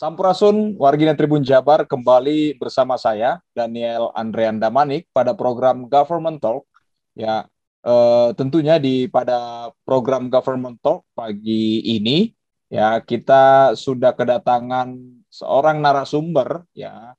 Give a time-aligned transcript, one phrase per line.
[0.00, 6.64] Sampurasun, warga Tribun Jabar kembali bersama saya Daniel Andrean Damanik pada program Government Talk.
[7.12, 7.44] Ya,
[7.84, 12.32] eh, tentunya di pada program Government Talk pagi ini
[12.72, 14.96] ya kita sudah kedatangan
[15.28, 17.12] seorang narasumber ya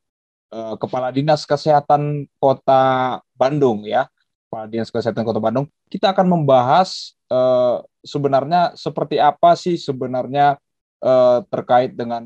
[0.50, 4.10] eh, Kepala Dinas Kesehatan Kota Bandung ya
[4.50, 5.70] Kepala Dinas Kesehatan Kota Bandung.
[5.86, 10.58] Kita akan membahas eh, sebenarnya seperti apa sih sebenarnya
[10.98, 12.26] eh, terkait dengan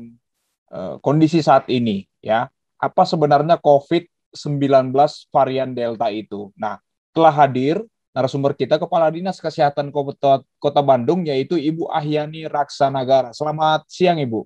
[1.00, 2.50] kondisi saat ini ya.
[2.76, 4.92] Apa sebenarnya COVID-19
[5.32, 6.52] varian Delta itu?
[6.58, 6.76] Nah,
[7.16, 7.80] telah hadir
[8.16, 13.36] narasumber kita Kepala Dinas Kesehatan Kota, Kota Bandung yaitu Ibu Ahyani Raksanagara.
[13.36, 14.44] Selamat siang Ibu.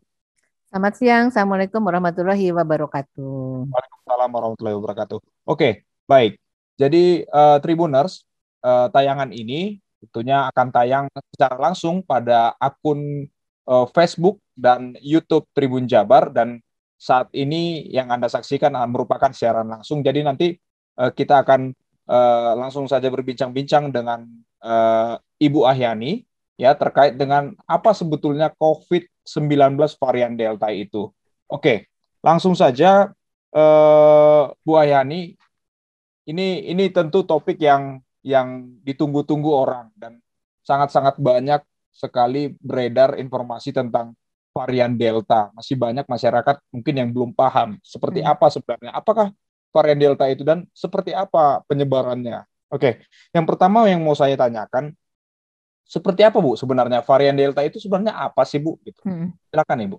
[0.71, 1.25] Selamat siang.
[1.35, 3.67] Assalamualaikum warahmatullahi wabarakatuh.
[3.71, 5.19] Waalaikumsalam warahmatullahi wabarakatuh.
[5.51, 6.39] Oke, baik.
[6.79, 8.23] Jadi uh, Tribuners,
[8.63, 13.27] uh, tayangan ini tentunya akan tayang secara langsung pada akun
[13.71, 16.59] uh, Facebook dan YouTube Tribun Jabar dan
[17.01, 20.03] saat ini yang Anda saksikan merupakan siaran langsung.
[20.05, 20.53] Jadi nanti
[21.01, 21.73] uh, kita akan
[22.11, 24.27] uh, langsung saja berbincang-bincang dengan
[24.61, 26.27] uh, Ibu Ahyani
[26.61, 31.09] ya terkait dengan apa sebetulnya COVID-19 varian Delta itu.
[31.49, 31.89] Oke,
[32.21, 33.09] langsung saja
[33.57, 35.41] uh, Bu Ahyani
[36.29, 40.21] ini ini tentu topik yang yang ditunggu-tunggu orang dan
[40.69, 44.15] sangat-sangat banyak sekali beredar informasi tentang
[44.51, 45.51] varian Delta.
[45.55, 48.31] Masih banyak masyarakat mungkin yang belum paham seperti hmm.
[48.31, 48.91] apa sebenarnya.
[48.95, 49.27] Apakah
[49.71, 52.47] varian Delta itu dan seperti apa penyebarannya?
[52.71, 53.03] Oke,
[53.35, 54.95] yang pertama yang mau saya tanyakan,
[55.91, 58.79] seperti apa Bu sebenarnya varian Delta itu sebenarnya apa sih Bu?
[58.87, 59.03] Gitu.
[59.03, 59.35] Hmm.
[59.51, 59.99] Silakan Ibu.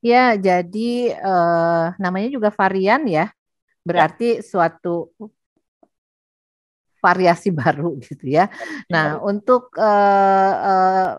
[0.00, 3.32] Ya, jadi eh, namanya juga varian ya,
[3.84, 4.44] berarti ya.
[4.44, 5.12] suatu
[7.00, 8.52] variasi baru gitu ya.
[8.92, 9.20] Nah, ya.
[9.24, 11.10] untuk uh, uh,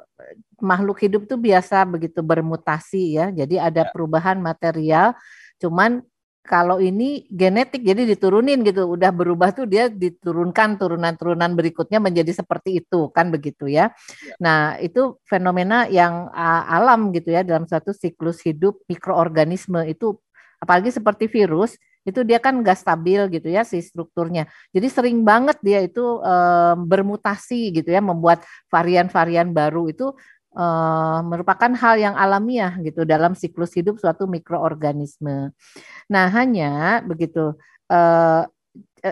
[0.61, 3.27] makhluk hidup tuh biasa begitu bermutasi ya.
[3.33, 3.89] Jadi ada ya.
[3.89, 5.17] perubahan material,
[5.57, 6.05] cuman
[6.41, 12.81] kalau ini genetik jadi diturunin gitu, udah berubah tuh dia diturunkan turunan-turunan berikutnya menjadi seperti
[12.81, 13.93] itu kan begitu ya.
[13.93, 14.37] ya.
[14.41, 20.17] Nah, itu fenomena yang uh, alam gitu ya dalam satu siklus hidup mikroorganisme itu
[20.61, 24.49] apalagi seperti virus itu dia kan nggak stabil gitu ya si strukturnya.
[24.73, 28.41] Jadi sering banget dia itu um, bermutasi gitu ya, membuat
[28.73, 30.13] varian-varian baru itu
[30.57, 35.53] uh, merupakan hal yang alamiah gitu dalam siklus hidup suatu mikroorganisme.
[36.09, 37.55] Nah hanya begitu
[37.91, 38.43] uh,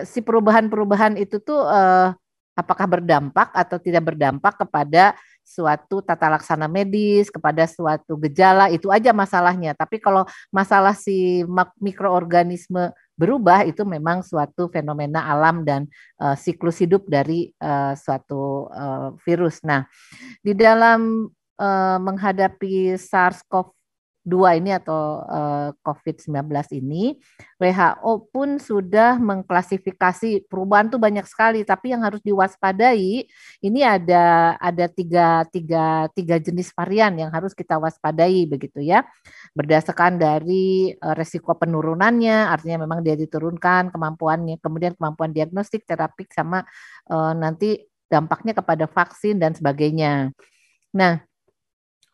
[0.06, 2.14] si perubahan-perubahan itu tuh uh,
[2.54, 5.16] apakah berdampak atau tidak berdampak kepada
[5.50, 9.74] suatu tata laksana medis, kepada suatu gejala, itu aja masalahnya.
[9.74, 10.22] Tapi kalau
[10.54, 11.42] masalah si
[11.82, 15.90] mikroorganisme berubah itu memang suatu fenomena alam dan
[16.22, 19.58] uh, siklus hidup dari uh, suatu uh, virus.
[19.66, 19.84] Nah,
[20.40, 21.26] di dalam
[21.58, 23.79] uh, menghadapi SARS-CoV
[24.20, 27.16] dua ini atau uh, eh, COVID-19 ini,
[27.56, 33.24] WHO pun sudah mengklasifikasi perubahan tuh banyak sekali, tapi yang harus diwaspadai
[33.64, 39.08] ini ada ada tiga, tiga, tiga jenis varian yang harus kita waspadai begitu ya,
[39.56, 46.62] berdasarkan dari uh, resiko penurunannya, artinya memang dia diturunkan kemampuannya, kemudian kemampuan diagnostik, terapik sama
[47.08, 50.34] uh, nanti dampaknya kepada vaksin dan sebagainya.
[50.90, 51.22] Nah,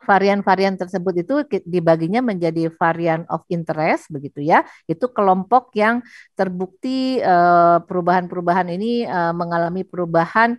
[0.03, 1.35] varian-varian tersebut itu
[1.67, 4.63] dibaginya menjadi varian of interest begitu ya.
[4.85, 6.05] Itu kelompok yang
[6.39, 10.55] terbukti eh, perubahan-perubahan ini eh, mengalami perubahan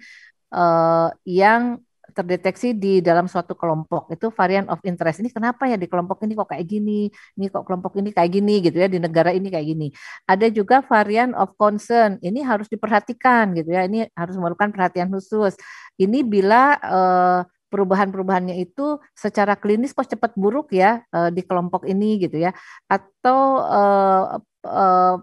[0.52, 1.80] eh, yang
[2.18, 4.10] terdeteksi di dalam suatu kelompok.
[4.10, 5.22] Itu varian of interest.
[5.22, 7.14] Ini kenapa ya di kelompok ini kok kayak gini?
[7.38, 9.88] Ini kok kelompok ini kayak gini gitu ya di negara ini kayak gini.
[10.26, 12.18] Ada juga varian of concern.
[12.26, 13.86] Ini harus diperhatikan gitu ya.
[13.86, 15.54] Ini harus memerlukan perhatian khusus.
[16.02, 22.20] Ini bila uh, perubahan-perubahannya itu secara klinis kok cepat buruk ya uh, di kelompok ini
[22.24, 22.56] gitu ya
[22.88, 24.24] atau uh,
[24.64, 25.16] uh,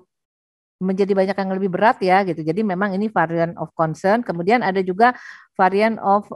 [0.84, 2.44] menjadi banyak yang lebih berat ya gitu.
[2.44, 4.21] Jadi memang ini varian of concern.
[4.21, 5.16] Kemudian ada juga
[5.56, 6.29] varian of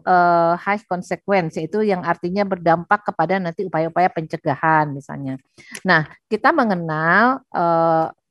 [0.57, 5.37] high consequence yaitu yang artinya berdampak kepada nanti upaya-upaya pencegahan misalnya.
[5.85, 7.45] Nah, kita mengenal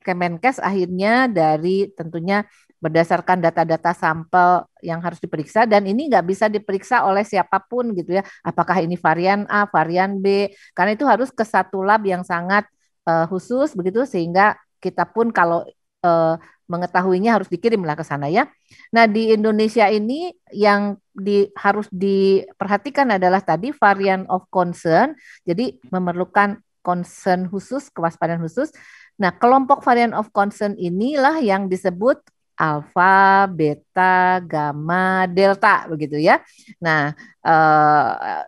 [0.08, 2.48] Kemenkes akhirnya dari tentunya
[2.78, 8.22] berdasarkan data-data sampel yang harus diperiksa dan ini nggak bisa diperiksa oleh siapa pun gitu
[8.22, 12.70] ya apakah ini varian A varian B karena itu harus ke satu lab yang sangat
[13.10, 15.66] uh, khusus begitu sehingga kita pun kalau
[16.06, 16.38] uh,
[16.68, 18.46] mengetahuinya harus dikirim lah ke sana ya.
[18.92, 25.16] Nah di Indonesia ini yang di, harus diperhatikan adalah tadi varian of concern,
[25.48, 28.76] jadi memerlukan concern khusus, kewaspadaan khusus.
[29.16, 32.20] Nah kelompok varian of concern inilah yang disebut
[32.58, 36.42] alfa, beta, gamma, delta begitu ya.
[36.82, 37.14] Nah,
[37.46, 38.42] eh,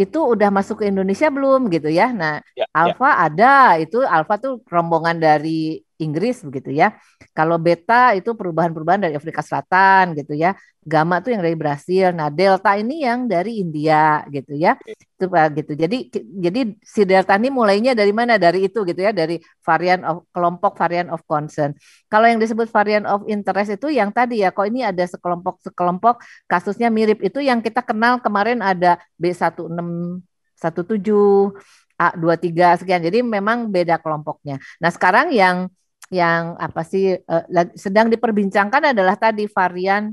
[0.00, 2.08] itu udah masuk ke Indonesia belum gitu ya.
[2.14, 3.16] Nah, ya, alfa ya.
[3.28, 6.96] ada, itu alfa tuh rombongan dari Inggris begitu ya.
[7.36, 10.56] Kalau beta itu perubahan-perubahan dari Afrika Selatan gitu ya.
[10.80, 12.08] Gamma tuh yang dari Brasil.
[12.16, 14.80] Nah, delta ini yang dari India gitu ya.
[14.88, 15.72] Itu gitu.
[15.76, 18.40] Jadi jadi si delta ini mulainya dari mana?
[18.40, 21.76] Dari itu gitu ya, dari varian of kelompok varian of concern.
[22.08, 26.24] Kalau yang disebut varian of interest itu yang tadi ya, kok ini ada sekelompok sekelompok
[26.48, 30.24] kasusnya mirip itu yang kita kenal kemarin ada B1617
[32.00, 33.04] A23 sekian.
[33.04, 34.56] Jadi memang beda kelompoknya.
[34.80, 35.68] Nah, sekarang yang
[36.10, 37.44] yang apa sih uh,
[37.78, 40.10] sedang diperbincangkan adalah tadi varian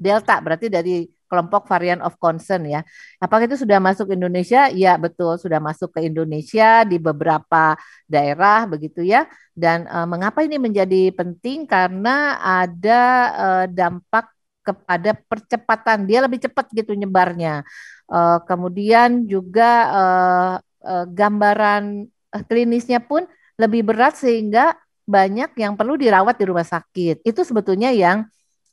[0.00, 2.82] delta berarti dari kelompok varian of concern ya.
[3.22, 4.66] Apakah itu sudah masuk Indonesia?
[4.74, 7.78] Ya betul sudah masuk ke Indonesia di beberapa
[8.10, 9.30] daerah begitu ya.
[9.54, 11.70] Dan uh, mengapa ini menjadi penting?
[11.70, 13.02] Karena ada
[13.38, 14.26] uh, dampak
[14.66, 17.62] kepada percepatan dia lebih cepat gitu nyebarnya.
[18.10, 22.10] Uh, kemudian juga uh, uh, gambaran
[22.50, 23.22] klinisnya pun
[23.60, 24.72] lebih berat sehingga
[25.04, 27.20] banyak yang perlu dirawat di rumah sakit.
[27.20, 28.24] Itu sebetulnya yang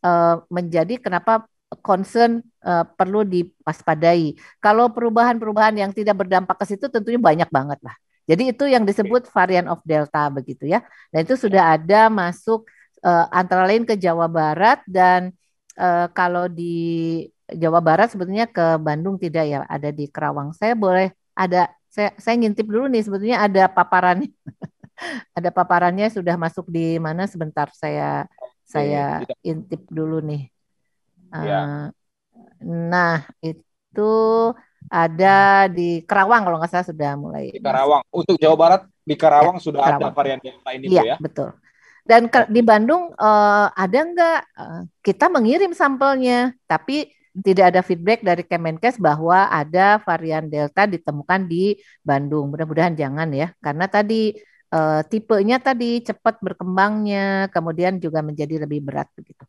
[0.05, 1.43] uh, menjadi kenapa
[1.83, 4.39] concern uh, perlu diwaspadai.
[4.63, 7.95] Kalau perubahan-perubahan yang tidak berdampak ke situ tentunya banyak banget lah.
[8.27, 10.83] Jadi itu yang disebut varian of delta begitu ya.
[11.11, 12.67] Dan itu sudah ada masuk
[13.03, 15.31] uh, antara lain ke Jawa Barat dan
[15.79, 20.51] uh, kalau di Jawa Barat sebetulnya ke Bandung tidak ya, ada di Kerawang.
[20.51, 24.27] Saya boleh ada saya saya ngintip dulu nih sebetulnya ada paparannya.
[25.37, 29.39] ada paparannya sudah masuk di mana sebentar saya Oke, saya tidak.
[29.45, 30.49] intip dulu nih.
[31.31, 31.59] Ya.
[31.59, 31.85] Uh,
[32.63, 34.13] nah, itu
[34.87, 37.51] ada di Karawang kalau nggak salah sudah mulai.
[37.51, 38.03] Di Karawang.
[38.11, 40.11] Untuk Jawa Barat di Karawang ya, sudah Karawang.
[40.11, 41.15] ada varian Delta ini ya, ya.
[41.19, 41.51] betul.
[42.07, 44.39] Dan ke, di Bandung uh, ada nggak?
[44.55, 51.45] Uh, kita mengirim sampelnya, tapi tidak ada feedback dari Kemenkes bahwa ada varian Delta ditemukan
[51.45, 52.49] di Bandung.
[52.55, 54.33] Mudah-mudahan jangan ya, karena tadi
[54.71, 59.43] uh, tipenya tadi cepat berkembangnya, kemudian juga menjadi lebih berat begitu.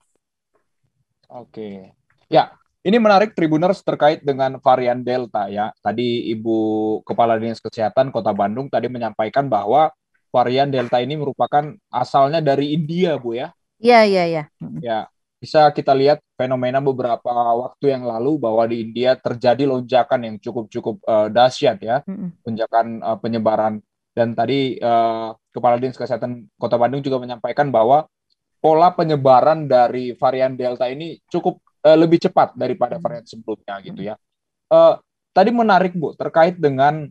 [1.28, 1.92] Oke,
[2.32, 2.56] ya
[2.88, 5.74] ini menarik Tribuners terkait dengan varian Delta ya.
[5.84, 6.56] Tadi Ibu
[7.04, 9.92] Kepala Dinas Kesehatan Kota Bandung tadi menyampaikan bahwa
[10.32, 13.52] varian Delta ini merupakan asalnya dari India, Bu ya.
[13.76, 14.44] Iya, iya, iya.
[14.80, 14.98] Ya,
[15.36, 17.30] bisa kita lihat fenomena beberapa
[17.60, 22.00] waktu yang lalu bahwa di India terjadi lonjakan yang cukup-cukup uh, dahsyat ya,
[22.46, 23.84] lonjakan uh, penyebaran
[24.18, 28.10] dan tadi uh, Kepala Dinas Kesehatan Kota Bandung juga menyampaikan bahwa
[28.58, 34.18] pola penyebaran dari varian Delta ini cukup uh, lebih cepat daripada varian sebelumnya gitu ya.
[34.66, 34.98] Uh,
[35.30, 37.06] tadi menarik Bu terkait dengan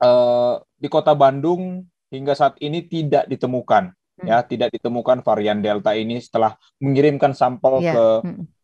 [0.00, 4.26] uh, di Kota Bandung hingga saat ini tidak ditemukan hmm.
[4.26, 7.92] ya tidak ditemukan varian delta ini setelah mengirimkan sampel yeah.
[7.92, 8.04] ke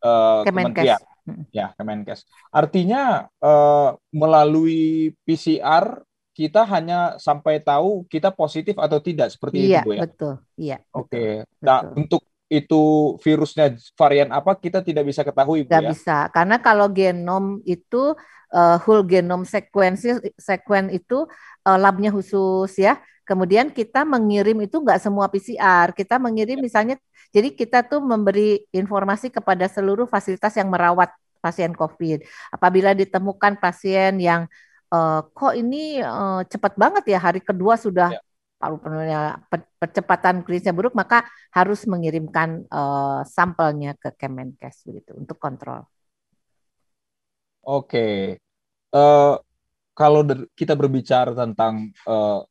[0.01, 0.97] uh, Kemenkes.
[1.21, 1.45] Hmm.
[1.53, 2.25] ya Kemenkes.
[2.49, 6.01] Artinya uh, melalui PCR
[6.31, 10.01] kita hanya sampai tahu kita positif atau tidak seperti iya, itu Bu ya.
[10.07, 10.33] betul.
[10.55, 10.77] Iya.
[10.95, 11.07] Oke.
[11.11, 11.31] Okay.
[11.59, 15.91] Nah, untuk itu virusnya varian apa kita tidak bisa ketahui Bu Gak ya.
[15.91, 16.17] bisa.
[16.31, 18.15] Karena kalau genom itu
[18.55, 20.07] uh, whole genome sequence
[20.39, 21.27] sequence itu
[21.67, 22.99] uh, labnya khusus ya.
[23.27, 26.63] Kemudian kita mengirim itu nggak semua PCR, kita mengirim ya.
[26.67, 26.95] misalnya,
[27.31, 32.27] jadi kita tuh memberi informasi kepada seluruh fasilitas yang merawat pasien COVID.
[32.51, 34.51] Apabila ditemukan pasien yang
[34.91, 38.21] uh, kok ini uh, cepat banget ya hari kedua sudah ya.
[38.61, 39.41] paru-parunya
[39.79, 45.87] percepatan klinisnya buruk, maka harus mengirimkan uh, sampelnya ke Kemenkes begitu untuk kontrol.
[47.65, 48.37] Oke,
[48.93, 49.35] uh,
[49.97, 50.21] kalau
[50.53, 52.45] kita berbicara tentang uh,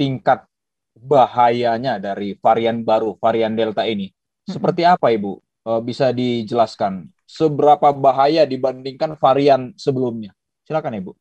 [0.00, 0.48] tingkat
[0.96, 4.12] bahayanya dari varian baru, varian Delta ini.
[4.48, 5.38] Seperti apa, Ibu?
[5.86, 10.34] Bisa dijelaskan seberapa bahaya dibandingkan varian sebelumnya?
[10.66, 11.12] Silakan, Ibu.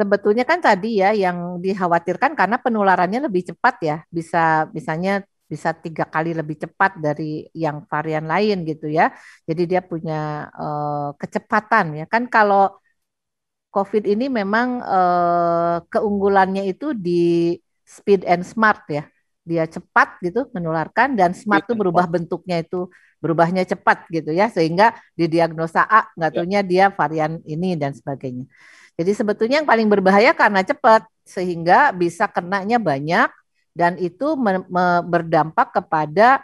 [0.00, 6.08] Sebetulnya kan tadi ya yang dikhawatirkan karena penularannya lebih cepat ya, bisa misalnya bisa tiga
[6.08, 9.12] kali lebih cepat dari yang varian lain gitu ya.
[9.44, 12.80] Jadi dia punya uh, kecepatan ya kan kalau
[13.76, 17.54] COVID ini memang uh, keunggulannya itu di
[17.84, 19.04] speed and smart ya.
[19.44, 22.88] Dia cepat gitu menularkan dan smart itu berubah bentuknya itu
[23.20, 26.60] berubahnya cepat gitu ya sehingga didiagnosa A nggak ya.
[26.64, 28.48] dia varian ini dan sebagainya.
[28.98, 33.30] Jadi sebetulnya yang paling berbahaya karena cepat sehingga bisa kenanya banyak
[33.70, 34.34] dan itu
[35.06, 36.42] berdampak kepada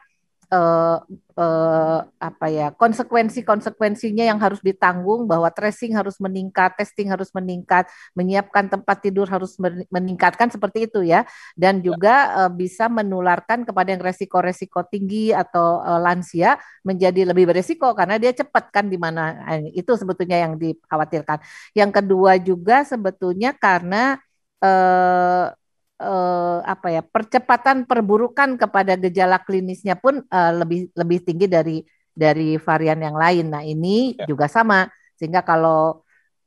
[0.51, 0.99] uh,
[1.37, 8.71] uh, apa ya konsekuensi-konsekuensinya yang harus ditanggung bahwa tracing harus meningkat, testing harus meningkat, menyiapkan
[8.71, 9.59] tempat tidur harus
[9.91, 11.27] meningkatkan seperti itu ya,
[11.59, 11.93] dan ya.
[11.93, 18.17] juga uh, bisa menularkan kepada yang resiko-resiko tinggi atau uh, lansia menjadi lebih beresiko karena
[18.17, 19.43] dia cepat kan di mana
[19.75, 21.39] itu sebetulnya yang dikhawatirkan.
[21.75, 24.19] Yang kedua juga sebetulnya karena
[24.63, 25.53] uh,
[26.01, 31.77] uh, apa ya percepatan perburukan kepada gejala klinisnya pun uh, lebih lebih tinggi dari
[32.17, 33.53] dari varian yang lain.
[33.53, 34.25] Nah ini ya.
[34.29, 36.05] juga sama sehingga kalau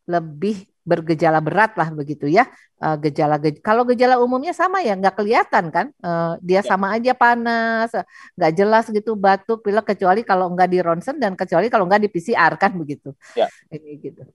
[0.10, 2.50] lebih bergejala berat lah begitu ya
[2.82, 6.66] uh, gejala gej kalau gejala umumnya sama ya nggak kelihatan kan uh, dia ya.
[6.66, 7.94] sama aja panas
[8.34, 12.10] nggak jelas gitu batuk pilek kecuali kalau nggak di ronsen dan kecuali kalau nggak di
[12.10, 13.46] PCR kan begitu ya.
[13.70, 14.26] ini gitu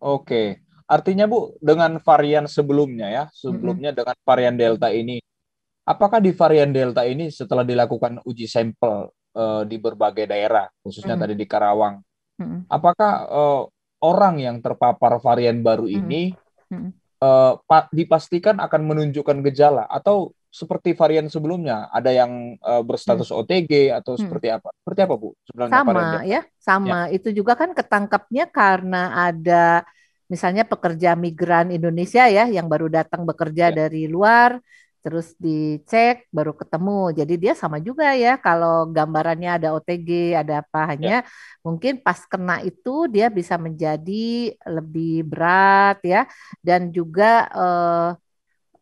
[0.00, 4.00] oke Artinya Bu, dengan varian sebelumnya ya, sebelumnya mm -hmm.
[4.04, 5.16] dengan varian Delta ini,
[5.88, 11.24] apakah di varian Delta ini setelah dilakukan uji sampel uh, di berbagai daerah, khususnya mm
[11.24, 11.32] -hmm.
[11.32, 11.96] tadi di Karawang,
[12.36, 12.60] mm -hmm.
[12.68, 13.62] apakah uh,
[14.04, 16.36] orang yang terpapar varian baru ini
[16.68, 16.90] mm -hmm.
[17.24, 17.56] uh,
[17.88, 23.38] dipastikan akan menunjukkan gejala atau seperti varian sebelumnya ada yang uh, berstatus hmm.
[23.42, 24.22] OTG atau hmm.
[24.22, 24.70] seperti apa?
[24.70, 25.34] Seperti apa Bu?
[25.50, 26.98] Sebenarnya sama ya, sama.
[27.10, 27.18] Ya.
[27.18, 29.82] Itu juga kan ketangkapnya karena ada
[30.32, 33.76] misalnya pekerja migran Indonesia ya yang baru datang bekerja ya.
[33.86, 34.60] dari luar
[35.04, 37.12] terus dicek baru ketemu.
[37.12, 40.88] Jadi dia sama juga ya kalau gambarannya ada OTG, ada apa ya.
[40.96, 41.28] hanya ya.
[41.60, 46.24] mungkin pas kena itu dia bisa menjadi lebih berat ya
[46.64, 48.08] dan juga eh,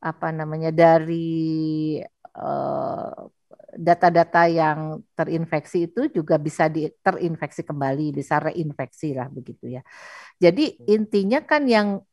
[0.03, 1.99] apa namanya dari
[2.39, 3.19] eh,
[3.73, 9.83] data-data yang terinfeksi itu juga bisa di, terinfeksi kembali, bisa reinfeksi lah begitu ya.
[10.37, 12.05] Jadi intinya kan yang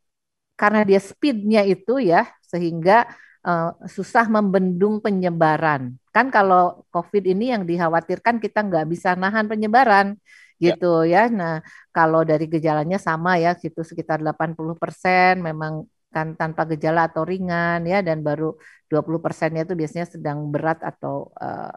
[0.56, 3.08] karena dia speednya itu ya sehingga
[3.44, 5.96] uh, susah membendung penyebaran.
[6.12, 10.16] Kan kalau COVID ini yang dikhawatirkan kita nggak bisa nahan penyebaran
[10.60, 10.76] ya.
[10.76, 11.28] gitu ya.
[11.28, 11.32] ya.
[11.32, 11.54] Nah,
[11.92, 18.02] kalau dari gejalanya sama ya, situ sekitar 80% memang kan tanpa gejala atau ringan ya
[18.02, 18.58] dan baru
[18.90, 21.74] 20 persennya itu biasanya sedang berat atau uh,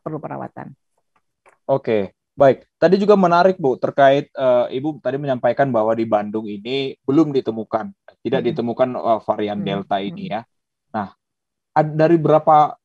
[0.00, 0.72] perlu perawatan.
[1.68, 2.64] Oke, baik.
[2.80, 7.92] Tadi juga menarik Bu terkait uh, Ibu tadi menyampaikan bahwa di Bandung ini belum ditemukan,
[8.24, 8.48] tidak hmm.
[8.52, 9.66] ditemukan uh, varian hmm.
[9.68, 10.40] Delta ini ya.
[10.96, 11.12] Nah,
[11.76, 12.76] dari berapa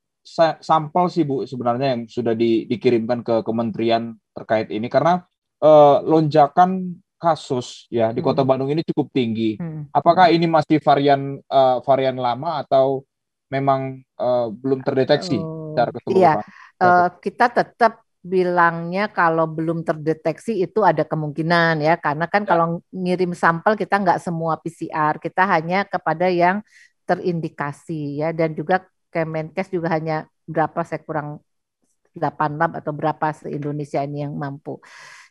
[0.59, 5.23] sampel sih Bu sebenarnya yang sudah di, dikirimkan ke kementerian terkait ini karena
[5.63, 8.49] uh, lonjakan kasus ya di Kota hmm.
[8.49, 9.59] Bandung ini cukup tinggi.
[9.59, 9.91] Hmm.
[9.91, 13.03] Apakah ini masih varian uh, varian lama atau
[13.51, 16.17] memang uh, belum terdeteksi uh, secara keseluruhan?
[16.17, 16.33] Iya,
[16.79, 22.47] uh, kita tetap bilangnya kalau belum terdeteksi itu ada kemungkinan ya karena kan ya.
[22.51, 26.59] kalau ngirim sampel kita nggak semua PCR kita hanya kepada yang
[27.07, 31.41] terindikasi ya dan juga Kemenkes juga hanya berapa saya kurang
[32.13, 34.77] 8 lab atau berapa se Indonesia ini yang mampu.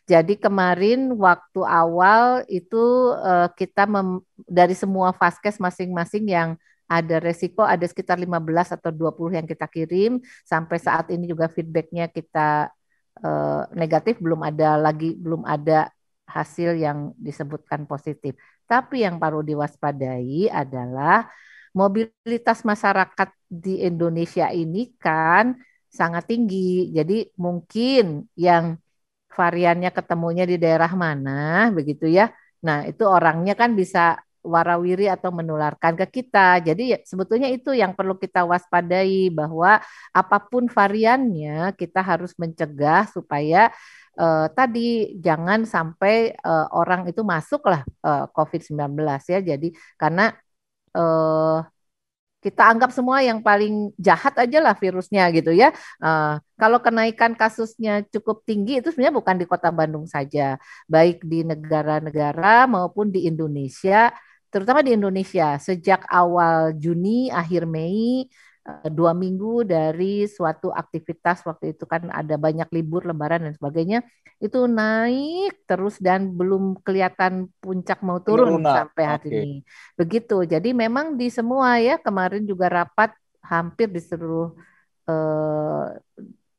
[0.09, 6.49] Jadi kemarin waktu awal itu uh, kita mem, dari semua vaskes masing-masing yang
[6.89, 12.09] ada resiko ada sekitar 15 atau 20 yang kita kirim sampai saat ini juga feedbacknya
[12.09, 12.73] kita
[13.21, 15.93] uh, negatif belum ada lagi belum ada
[16.25, 18.33] hasil yang disebutkan positif.
[18.65, 21.29] Tapi yang perlu diwaspadai adalah
[21.77, 25.53] mobilitas masyarakat di Indonesia ini kan
[25.89, 26.89] sangat tinggi.
[26.93, 28.77] Jadi mungkin yang
[29.37, 32.31] variannya ketemunya di daerah mana begitu ya.
[32.65, 36.63] Nah, itu orangnya kan bisa warawiri atau menularkan ke kita.
[36.63, 39.79] Jadi ya, sebetulnya itu yang perlu kita waspadai bahwa
[40.15, 43.71] apa pun variannya kita harus mencegah supaya
[44.19, 48.79] uh, tadi jangan sampai uh, orang itu masuklah uh, COVID-19
[49.27, 49.39] ya.
[49.43, 49.67] Jadi
[49.99, 50.31] karena
[50.95, 51.63] uh,
[52.39, 55.75] kita anggap semua yang paling jahat aja lah virusnya gitu ya.
[55.99, 60.55] Uh, kalau kenaikan kasusnya cukup tinggi itu sebenarnya bukan di kota Bandung saja,
[60.87, 64.11] baik di negara-negara maupun di Indonesia,
[64.47, 68.27] terutama di Indonesia sejak awal Juni akhir Mei
[68.89, 73.99] dua minggu dari suatu aktivitas waktu itu kan ada banyak libur lebaran dan sebagainya
[74.39, 78.71] itu naik terus dan belum kelihatan puncak mau turun Penurunan.
[78.71, 79.41] sampai hari okay.
[79.43, 79.57] ini
[79.99, 83.11] begitu jadi memang di semua ya kemarin juga rapat
[83.43, 84.55] hampir di seluruh
[85.07, 85.85] eh,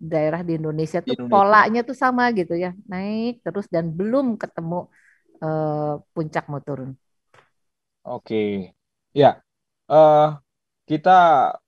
[0.01, 1.33] daerah di Indonesia tuh Indonesia.
[1.33, 4.89] polanya tuh sama gitu ya naik terus dan belum ketemu
[5.41, 6.93] eh, puncak mau turun
[8.05, 8.77] oke okay.
[9.17, 9.41] ya
[9.91, 10.39] uh,
[10.91, 11.19] kita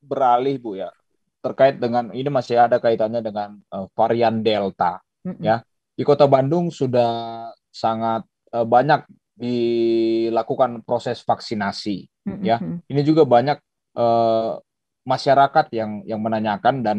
[0.02, 0.90] beralih Bu ya
[1.38, 5.42] terkait dengan ini masih ada kaitannya dengan uh, varian Delta mm -hmm.
[5.46, 5.56] ya.
[5.94, 9.06] Di Kota Bandung sudah sangat uh, banyak
[9.38, 12.42] dilakukan proses vaksinasi mm -hmm.
[12.42, 12.58] ya.
[12.62, 13.58] Ini juga banyak
[13.94, 14.58] uh,
[15.06, 16.98] masyarakat yang yang menanyakan dan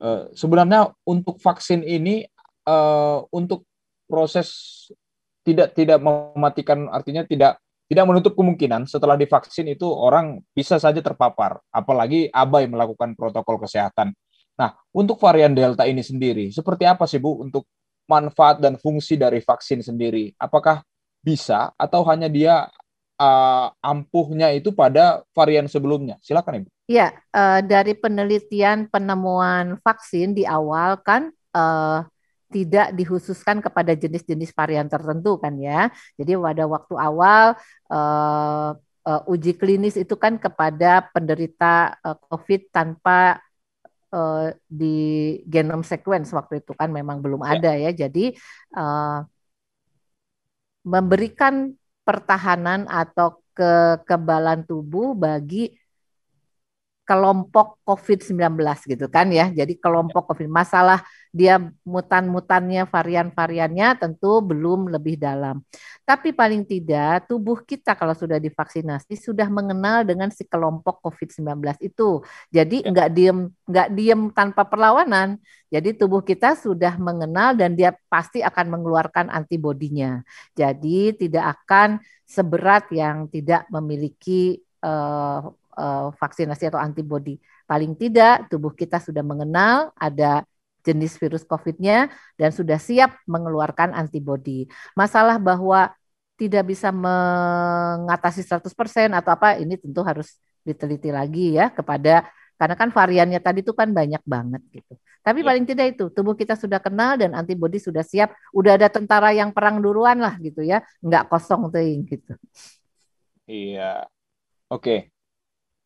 [0.00, 2.24] uh, sebenarnya untuk vaksin ini
[2.68, 3.68] uh, untuk
[4.08, 4.48] proses
[5.44, 7.60] tidak tidak mematikan artinya tidak
[7.90, 14.14] tidak menutup kemungkinan setelah divaksin itu orang bisa saja terpapar, apalagi abai melakukan protokol kesehatan.
[14.54, 17.66] Nah, untuk varian Delta ini sendiri, seperti apa sih Bu untuk
[18.06, 20.30] manfaat dan fungsi dari vaksin sendiri?
[20.38, 20.86] Apakah
[21.18, 22.70] bisa atau hanya dia
[23.18, 26.14] uh, ampuhnya itu pada varian sebelumnya?
[26.22, 26.68] Silakan Ibu.
[26.86, 32.06] Ya, uh, dari penelitian penemuan vaksin di awal kan uh,
[32.50, 35.88] tidak dikhususkan kepada jenis-jenis varian tertentu kan ya.
[36.18, 37.54] Jadi pada waktu awal
[37.88, 38.70] uh,
[39.06, 43.38] uh, uji klinis itu kan kepada penderita uh, COVID tanpa
[44.12, 47.48] uh, di genome sequence waktu itu kan memang belum ya.
[47.56, 47.90] ada ya.
[47.94, 48.34] Jadi
[48.76, 49.24] uh,
[50.84, 51.70] memberikan
[52.02, 55.70] pertahanan atau kekebalan tubuh bagi
[57.10, 58.38] kelompok COVID-19
[58.86, 59.50] gitu kan ya.
[59.50, 61.02] Jadi kelompok COVID masalah
[61.34, 65.58] dia mutan-mutannya, varian-variannya tentu belum lebih dalam.
[66.06, 72.22] Tapi paling tidak tubuh kita kalau sudah divaksinasi sudah mengenal dengan si kelompok COVID-19 itu.
[72.54, 72.94] Jadi ya.
[72.94, 75.34] nggak diem nggak diem tanpa perlawanan.
[75.66, 80.22] Jadi tubuh kita sudah mengenal dan dia pasti akan mengeluarkan antibodinya.
[80.54, 85.50] Jadi tidak akan seberat yang tidak memiliki uh,
[85.80, 87.40] uh, vaksinasi atau antibodi.
[87.64, 90.44] Paling tidak tubuh kita sudah mengenal ada
[90.84, 94.68] jenis virus COVID-nya dan sudah siap mengeluarkan antibodi.
[94.92, 95.92] Masalah bahwa
[96.40, 102.88] tidak bisa mengatasi 100% atau apa ini tentu harus diteliti lagi ya kepada karena kan
[102.92, 104.92] variannya tadi itu kan banyak banget gitu.
[105.20, 105.46] Tapi ya.
[105.52, 109.52] paling tidak itu tubuh kita sudah kenal dan antibodi sudah siap, udah ada tentara yang
[109.52, 112.32] perang duluan lah gitu ya, nggak kosong tuh gitu.
[113.48, 114.08] Iya.
[114.70, 115.10] Oke.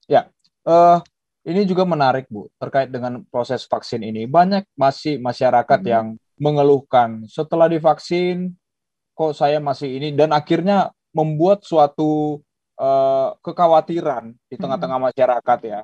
[0.08, 0.28] Ya,
[0.68, 1.00] uh,
[1.44, 4.24] ini juga menarik Bu terkait dengan proses vaksin ini.
[4.24, 5.88] Banyak masih masyarakat hmm.
[5.88, 6.06] yang
[6.40, 8.58] mengeluhkan setelah divaksin
[9.14, 12.42] kok saya masih ini dan akhirnya membuat suatu
[12.80, 15.08] uh, kekhawatiran di tengah-tengah hmm.
[15.12, 15.80] masyarakat ya.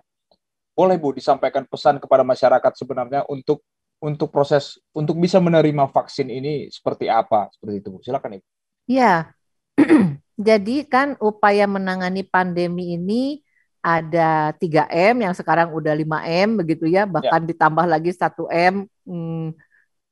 [0.75, 3.61] Boleh Bu disampaikan pesan kepada masyarakat sebenarnya untuk
[4.00, 7.99] untuk proses untuk bisa menerima vaksin ini seperti apa seperti itu Bu.
[8.00, 8.47] Silakan Ibu.
[8.89, 9.37] Ya.
[10.41, 13.45] Jadi kan upaya menangani pandemi ini
[13.80, 17.49] ada 3M yang sekarang udah 5M begitu ya, bahkan ya.
[17.52, 19.56] ditambah lagi 1M hmm,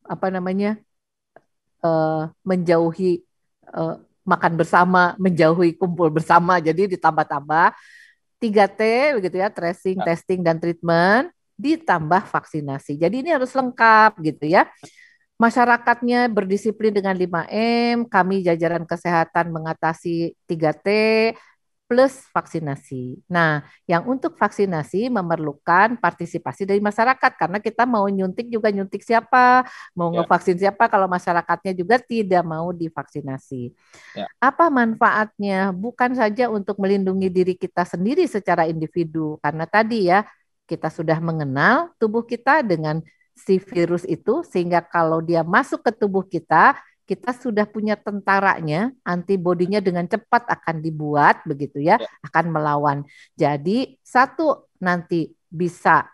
[0.08, 0.80] apa namanya?
[1.78, 3.22] Uh, menjauhi
[3.70, 6.58] uh, makan bersama, menjauhi kumpul bersama.
[6.58, 7.76] Jadi ditambah-tambah
[8.42, 8.80] 3T
[9.20, 10.04] begitu ya, tracing, ya.
[10.12, 12.94] testing dan treatment ditambah vaksinasi.
[12.94, 14.70] Jadi ini harus lengkap gitu ya.
[15.38, 20.88] Masyarakatnya berdisiplin dengan 5M, kami jajaran kesehatan mengatasi 3T,
[21.88, 23.24] plus vaksinasi.
[23.32, 29.64] Nah, yang untuk vaksinasi memerlukan partisipasi dari masyarakat karena kita mau nyuntik juga nyuntik siapa,
[29.96, 30.20] mau ya.
[30.20, 33.72] ngevaksin siapa kalau masyarakatnya juga tidak mau divaksinasi.
[34.12, 34.28] Ya.
[34.36, 35.72] Apa manfaatnya?
[35.72, 40.28] Bukan saja untuk melindungi diri kita sendiri secara individu karena tadi ya
[40.68, 43.00] kita sudah mengenal tubuh kita dengan
[43.32, 46.76] si virus itu sehingga kalau dia masuk ke tubuh kita
[47.08, 52.98] kita sudah punya tentaranya, antibodinya dengan cepat akan dibuat begitu ya, ya, akan melawan.
[53.32, 56.04] Jadi satu nanti bisa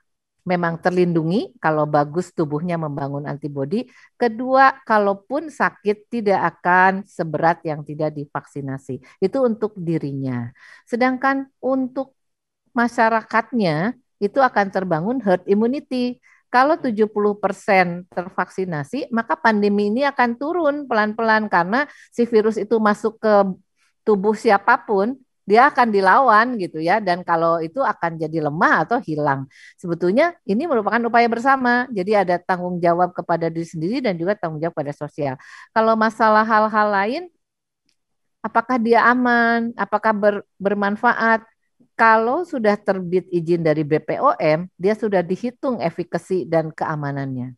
[0.47, 3.89] memang terlindungi kalau bagus tubuhnya membangun antibodi.
[4.15, 9.01] Kedua, kalaupun sakit tidak akan seberat yang tidak divaksinasi.
[9.19, 10.53] Itu untuk dirinya.
[10.85, 12.15] Sedangkan untuk
[12.77, 16.21] masyarakatnya itu akan terbangun herd immunity
[16.55, 23.35] kalau 70% tervaksinasi, maka pandemi ini akan turun pelan-pelan karena si virus itu masuk ke
[24.07, 29.03] tubuh siapa pun, dia akan dilawan gitu ya dan kalau itu akan jadi lemah atau
[29.03, 29.51] hilang.
[29.75, 31.91] Sebetulnya ini merupakan upaya bersama.
[31.91, 35.35] Jadi ada tanggung jawab kepada diri sendiri dan juga tanggung jawab pada sosial.
[35.75, 37.23] Kalau masalah hal-hal lain
[38.41, 41.45] apakah dia aman, apakah ber, bermanfaat?
[41.95, 47.55] Kalau sudah terbit izin dari BPOM, dia sudah dihitung efikasi dan keamanannya.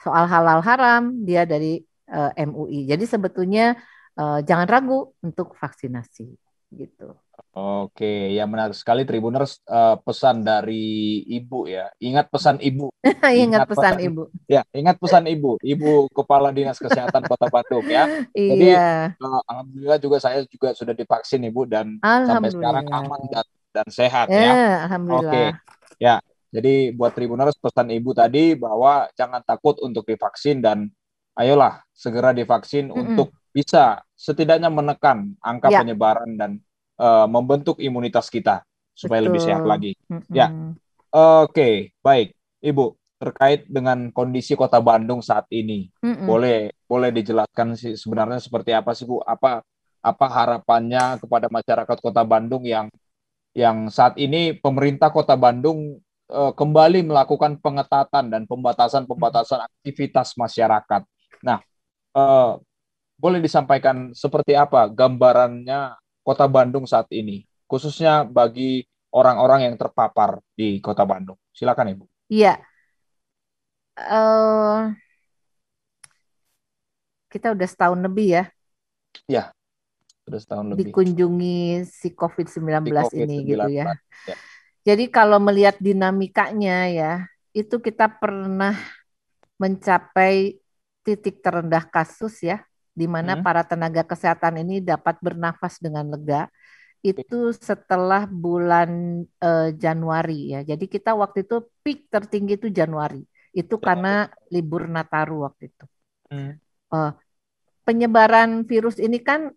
[0.00, 1.80] Soal halal haram, dia dari
[2.12, 2.84] uh, eh, MUI.
[2.84, 3.76] Jadi sebetulnya
[4.20, 6.28] uh, jangan ragu untuk vaksinasi,
[6.76, 7.16] gitu.
[7.58, 11.90] Oke, ya menarik sekali Tribuners uh, pesan dari Ibu ya.
[11.98, 12.92] Ingat pesan Ibu.
[13.02, 14.22] ingat, ingat pesan, pesan Ibu.
[14.46, 15.50] Ya, ingat pesan Ibu.
[15.62, 18.06] Ibu Kepala Dinas Kesehatan Kota Bandung ya.
[18.36, 19.16] Jadi iya.
[19.18, 24.26] uh, alhamdulillah juga saya juga sudah divaksin Ibu dan sampai sekarang aman dan dan sehat
[24.32, 24.40] ya.
[24.40, 24.54] ya.
[24.88, 25.32] Alhamdulillah.
[25.32, 25.44] Oke.
[26.00, 26.16] Ya.
[26.48, 30.88] Jadi buat Tribuners pesan Ibu tadi bahwa jangan takut untuk divaksin dan
[31.36, 33.00] ayolah segera divaksin mm -mm.
[33.04, 35.84] untuk bisa setidaknya menekan angka ya.
[35.84, 36.50] penyebaran dan
[36.96, 38.64] uh, membentuk imunitas kita
[38.96, 39.28] supaya Betul.
[39.28, 39.92] lebih sehat lagi.
[40.08, 40.32] Mm -mm.
[40.32, 40.46] Ya.
[41.44, 42.32] Oke, baik.
[42.64, 45.92] Ibu, terkait dengan kondisi Kota Bandung saat ini.
[46.00, 46.26] Mm -mm.
[46.26, 49.20] Boleh boleh dijelaskan sih sebenarnya seperti apa sih Bu?
[49.20, 49.60] Apa
[49.98, 52.88] apa harapannya kepada masyarakat Kota Bandung yang
[53.58, 55.98] yang saat ini pemerintah Kota Bandung
[56.30, 61.02] uh, kembali melakukan pengetatan dan pembatasan-pembatasan aktivitas masyarakat.
[61.42, 61.58] Nah,
[62.14, 62.62] uh,
[63.18, 70.78] boleh disampaikan seperti apa gambarannya Kota Bandung saat ini, khususnya bagi orang-orang yang terpapar di
[70.78, 71.34] Kota Bandung.
[71.50, 72.04] Silakan Ibu.
[72.30, 72.62] Iya,
[73.98, 74.94] uh,
[77.26, 78.44] kita udah setahun lebih ya.
[79.26, 79.50] Ya,
[80.28, 80.92] sudah setahun lebih.
[80.92, 83.96] Dikunjungi si COVID-19 COVID ini gitu ya.
[84.28, 84.36] ya.
[84.84, 87.12] Jadi kalau melihat dinamikanya ya,
[87.56, 88.76] itu kita pernah
[89.58, 90.60] mencapai
[91.02, 92.62] titik terendah kasus ya,
[92.92, 93.42] di mana hmm.
[93.42, 96.46] para tenaga kesehatan ini dapat bernafas dengan lega
[96.98, 100.60] itu setelah bulan uh, Januari ya.
[100.66, 103.22] Jadi kita waktu itu peak tertinggi itu Januari.
[103.54, 105.84] Itu karena libur Nataru waktu itu.
[106.28, 106.52] Hmm.
[106.90, 107.12] Uh,
[107.86, 109.54] penyebaran virus ini kan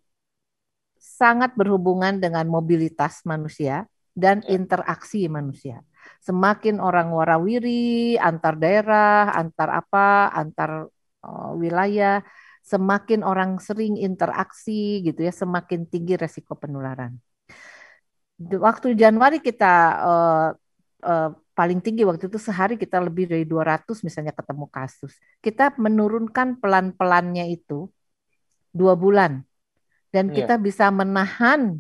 [1.02, 4.54] sangat berhubungan dengan mobilitas manusia dan ya.
[4.54, 5.82] interaksi manusia.
[6.22, 10.94] Semakin orang warawiri antar daerah, antar apa, antar
[11.26, 12.22] uh, wilayah,
[12.62, 17.18] semakin orang sering interaksi gitu ya, semakin tinggi resiko penularan.
[18.42, 20.50] Waktu Januari kita uh,
[21.06, 25.14] uh, paling tinggi waktu itu sehari kita lebih dari 200 misalnya ketemu kasus.
[25.42, 27.90] Kita menurunkan pelan-pelannya itu
[28.74, 29.46] dua bulan.
[30.12, 30.44] Dan yeah.
[30.44, 31.80] kita bisa menahan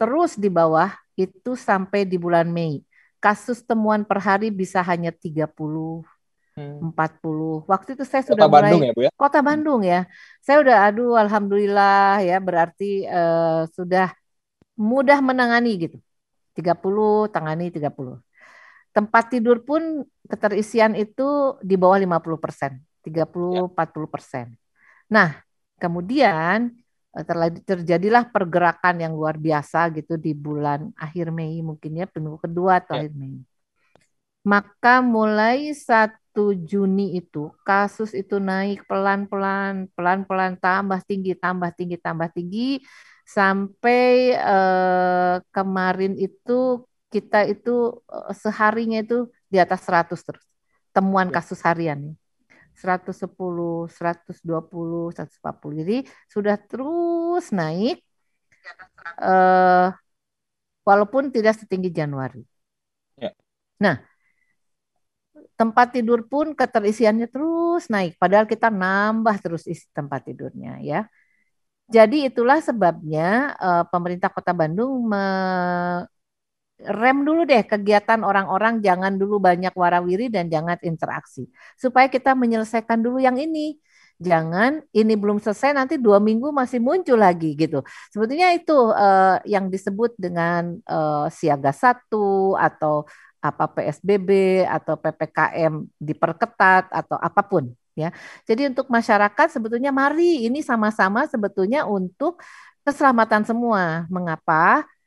[0.00, 2.80] terus di bawah itu sampai di bulan Mei.
[3.18, 6.94] Kasus temuan per hari bisa hanya 30 hmm.
[6.94, 7.68] 40.
[7.68, 9.10] Waktu itu saya sudah Kota mulai Bandung ya, Bu ya?
[9.14, 10.00] Kota Bandung ya.
[10.40, 14.14] Saya udah aduh alhamdulillah ya berarti uh, sudah
[14.78, 15.98] mudah menangani gitu.
[16.54, 18.18] 30 tangani 30
[18.98, 22.72] tempat tidur pun keterisian itu di bawah 50 persen,
[23.06, 24.06] 30-40 ya.
[24.10, 24.46] persen.
[25.06, 25.38] Nah,
[25.78, 26.74] kemudian
[27.66, 32.94] terjadilah pergerakan yang luar biasa gitu di bulan akhir Mei mungkin ya minggu kedua atau
[32.98, 33.06] ya.
[33.06, 33.42] akhir Mei.
[34.46, 42.28] Maka mulai 1 Juni itu kasus itu naik pelan-pelan, pelan-pelan tambah tinggi, tambah tinggi, tambah
[42.30, 42.80] tinggi
[43.28, 50.44] sampai eh, kemarin itu kita itu eh, seharinya itu di atas 100 terus.
[50.94, 51.42] Temuan ya.
[51.42, 52.27] kasus harian nih.
[52.78, 55.80] 110, 120, 140.
[55.82, 55.96] Jadi
[56.30, 58.00] sudah terus naik
[59.18, 59.90] uh,
[60.86, 62.42] walaupun tidak setinggi Januari.
[63.18, 63.34] Ya.
[63.82, 64.00] Nah,
[65.58, 71.10] tempat tidur pun keterisiannya terus naik padahal kita nambah terus isi tempat tidurnya ya.
[71.88, 75.24] Jadi itulah sebabnya uh, pemerintah Kota Bandung me
[76.78, 81.50] rem dulu deh kegiatan orang-orang jangan dulu banyak warawiri dan jangan interaksi.
[81.74, 83.78] Supaya kita menyelesaikan dulu yang ini.
[84.18, 87.86] Jangan ini belum selesai nanti dua minggu masih muncul lagi gitu.
[88.10, 93.06] Sebetulnya itu uh, yang disebut dengan uh, siaga satu atau
[93.38, 98.10] apa PSBB atau ppkm diperketat atau apa pun ya.
[98.42, 102.42] Jadi untuk masyarakat sebetulnya mari ini sama-sama sebetulnya untuk
[102.82, 104.06] keselamatan semua.
[104.10, 104.82] Mengapa?
[104.82, 104.97] Eh,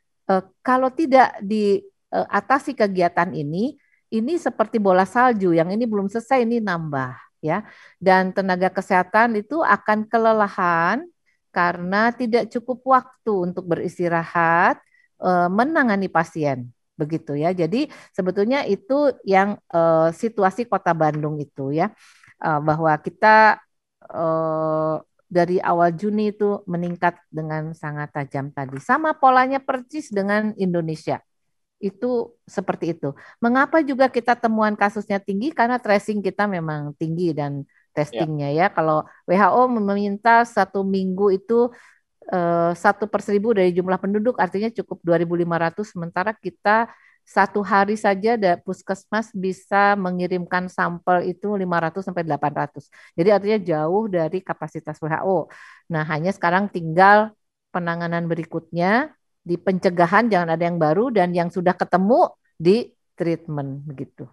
[0.62, 3.76] kalau tidak diatasi kegiatan ini,
[4.12, 7.63] ini seperti bola salju yang ini belum selesai ini nambah ya.
[7.98, 11.08] Dan tenaga kesehatan itu akan kelelahan
[11.52, 14.80] karena tidak cukup waktu untuk beristirahat
[15.24, 17.56] eh, menangani pasien begitu ya.
[17.56, 21.91] Jadi sebetulnya itu yang eh, situasi Kota Bandung itu ya
[22.41, 23.62] bahwa kita
[25.32, 28.84] dari awal Juni itu meningkat dengan sangat tajam tadi.
[28.84, 31.24] Sama polanya persis dengan Indonesia.
[31.80, 33.15] Itu seperti itu.
[33.39, 35.56] Mengapa juga kita temuan kasusnya tinggi?
[35.56, 37.63] Karena tracing kita memang tinggi dan
[37.96, 38.67] testingnya ya.
[38.67, 38.76] ya.
[38.76, 41.72] Kalau WHO meminta satu minggu itu
[42.28, 45.96] eh, satu per seribu dari jumlah penduduk, artinya cukup 2.500.
[45.96, 46.91] Sementara kita
[47.25, 52.91] satu hari saja da, puskesmas bisa mengirimkan sampel itu 500 sampai 800.
[53.15, 55.47] Jadi artinya jauh dari kapasitas WHO.
[55.91, 57.31] Nah, hanya sekarang tinggal
[57.71, 62.29] penanganan berikutnya di pencegahan jangan ada yang baru dan yang sudah ketemu
[62.60, 64.29] di treatment begitu.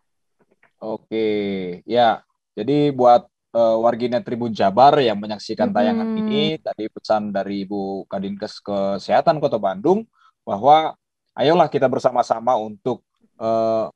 [0.79, 2.23] Oke, ya.
[2.59, 6.19] Jadi buat uh, warginet Tribun Jabar yang menyaksikan tayangan hmm.
[6.27, 10.05] ini tadi pesan dari Ibu Kadinkes Kesehatan Kota Bandung
[10.43, 10.99] bahwa
[11.39, 13.07] ayolah kita bersama-sama untuk
[13.39, 13.87] uh,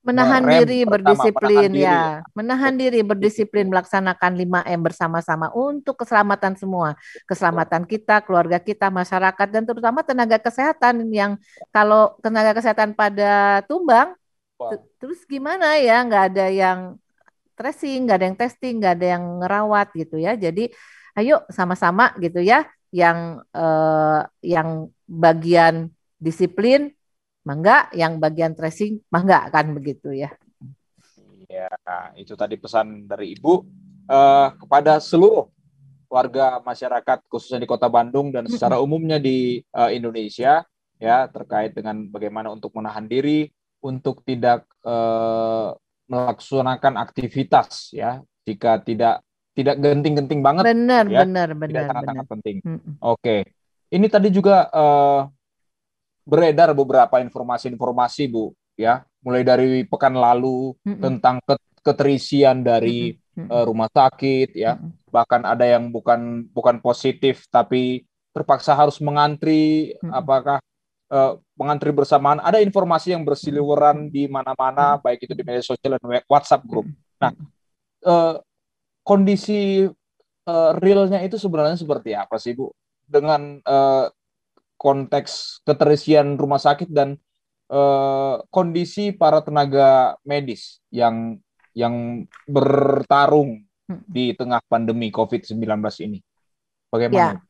[0.00, 2.32] menahan diri berdisiplin menahan ya diri.
[2.32, 6.96] menahan diri berdisiplin melaksanakan 5M bersama-sama untuk keselamatan semua
[7.28, 11.36] keselamatan kita keluarga kita masyarakat dan terutama tenaga kesehatan yang
[11.68, 14.16] kalau tenaga kesehatan pada tumbang
[15.00, 16.04] Terus gimana ya?
[16.04, 16.78] Nggak ada yang
[17.56, 20.32] tracing, nggak ada yang testing, nggak ada yang ngerawat gitu ya.
[20.36, 20.68] Jadi
[21.16, 25.88] ayo sama-sama gitu ya, yang eh, yang bagian
[26.20, 26.92] disiplin
[27.42, 30.30] mangga, yang bagian tracing mangga kan begitu ya.
[31.50, 31.66] Ya,
[32.14, 33.52] itu tadi pesan dari Ibu
[34.06, 35.50] uh, kepada seluruh
[36.06, 40.62] warga masyarakat khususnya di Kota Bandung dan secara umumnya di uh, Indonesia
[41.00, 43.50] ya terkait dengan bagaimana untuk menahan diri
[43.82, 45.74] untuk tidak uh,
[46.06, 48.22] melaksanakan aktivitas ya.
[48.46, 49.22] Jika tidak
[49.54, 52.56] tidak genting-genting banget benar ya, benar benar sangat-sangat penting.
[53.02, 53.18] Oke.
[53.18, 53.40] Okay.
[53.90, 55.26] ini tadi juga uh,
[56.30, 59.02] beredar beberapa informasi-informasi Bu ya.
[59.20, 61.02] Mulai dari pekan lalu mm -mm.
[61.02, 61.36] tentang
[61.82, 63.48] keterisian dari mm -mm.
[63.50, 64.78] uh, rumah sakit ya.
[64.78, 65.10] Mm -mm.
[65.10, 70.12] bahkan ada yang bukan bukan positif tapi terpaksa harus mengantri mm -mm.
[70.14, 70.58] apakah
[71.10, 72.38] uh, mengantri bersamaan.
[72.38, 76.86] Ada informasi yang bersiliweran di mana-mana baik itu di media sosial dan WhatsApp grup
[77.20, 77.36] nah
[78.08, 78.40] uh,
[79.04, 79.84] kondisi
[80.46, 82.72] uh, realnya itu sebenarnya seperti apa sih Bu?
[83.04, 84.06] Dengan uh,
[84.80, 87.20] konteks keterisian rumah sakit dan
[87.68, 91.36] uh, kondisi para tenaga medis yang
[91.76, 94.02] yang bertarung hmm.
[94.08, 95.60] di tengah pandemi COVID-19
[96.08, 96.18] ini.
[96.88, 97.36] Bagaimana?
[97.36, 97.44] Ya.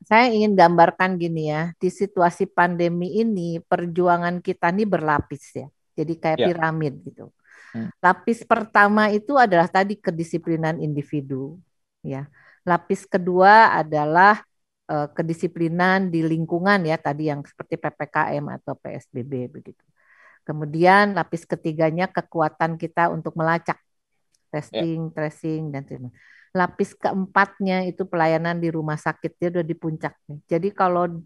[0.00, 5.68] Saya ingin gambarkan gini ya, di situasi pandemi ini perjuangan kita ini berlapis ya.
[5.92, 6.46] Jadi kayak ya.
[6.48, 7.28] piramid gitu.
[7.76, 7.92] Hmm.
[8.00, 11.60] Lapis pertama itu adalah tadi kedisiplinan individu
[12.00, 12.24] ya.
[12.64, 14.40] Lapis kedua adalah
[14.90, 19.84] uh, kedisiplinan di lingkungan ya tadi yang seperti PPKM atau PSBB begitu.
[20.42, 23.78] Kemudian lapis ketiganya kekuatan kita untuk melacak
[24.50, 25.14] testing, yeah.
[25.14, 26.12] tracing dan sebagainya.
[26.50, 30.36] Lapis keempatnya itu pelayanan di rumah sakit dia udah di puncaknya.
[30.50, 31.22] Jadi kalau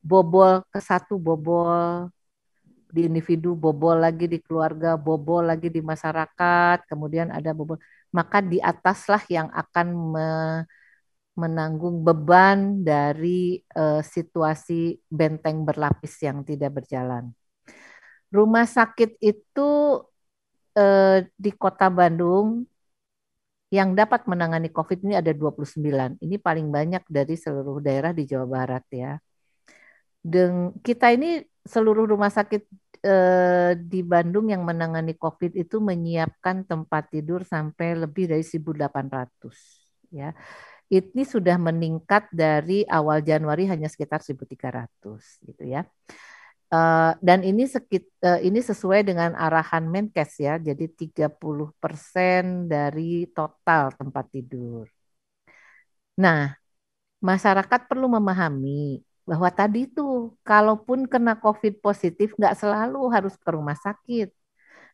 [0.00, 2.08] bobol ke satu bobol
[2.88, 7.76] di individu, bobol lagi di keluarga, bobol lagi di masyarakat, kemudian ada bobol,
[8.08, 10.26] maka di ataslah yang akan me,
[11.36, 17.30] menanggung beban dari uh, situasi benteng berlapis yang tidak berjalan.
[18.32, 20.00] Rumah sakit itu
[20.74, 22.64] uh, di Kota Bandung
[23.68, 26.22] yang dapat menangani COVID ini ada 29.
[26.22, 29.18] Ini paling banyak dari seluruh daerah di Jawa Barat ya.
[30.22, 32.62] Dan kita ini seluruh rumah sakit
[33.02, 40.30] eh, di Bandung yang menangani COVID itu menyiapkan tempat tidur sampai lebih dari 1.800 ya
[40.86, 45.82] ini sudah meningkat dari awal Januari hanya sekitar 1.300 gitu ya.
[46.66, 53.94] Uh, dan ini sekit, uh, ini sesuai dengan arahan Menkes ya, jadi 30% dari total
[53.94, 54.90] tempat tidur.
[56.18, 56.56] Nah,
[57.22, 63.76] masyarakat perlu memahami bahwa tadi itu kalaupun kena COVID positif nggak selalu harus ke rumah
[63.78, 64.30] sakit.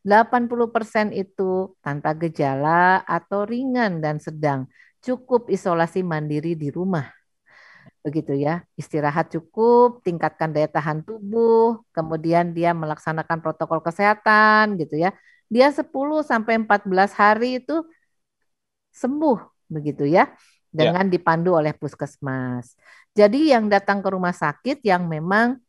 [0.03, 4.67] 80% itu tanpa gejala atau ringan dan sedang
[5.03, 7.11] cukup isolasi mandiri di rumah.
[8.03, 15.15] Begitu ya, istirahat cukup, tingkatkan daya tahan tubuh, kemudian dia melaksanakan protokol kesehatan gitu ya.
[15.47, 15.87] Dia 10
[16.27, 17.87] sampai 14 hari itu
[18.91, 19.39] sembuh
[19.71, 20.29] begitu ya
[20.73, 21.13] dengan ya.
[21.13, 22.75] dipandu oleh puskesmas.
[23.13, 25.61] Jadi yang datang ke rumah sakit yang memang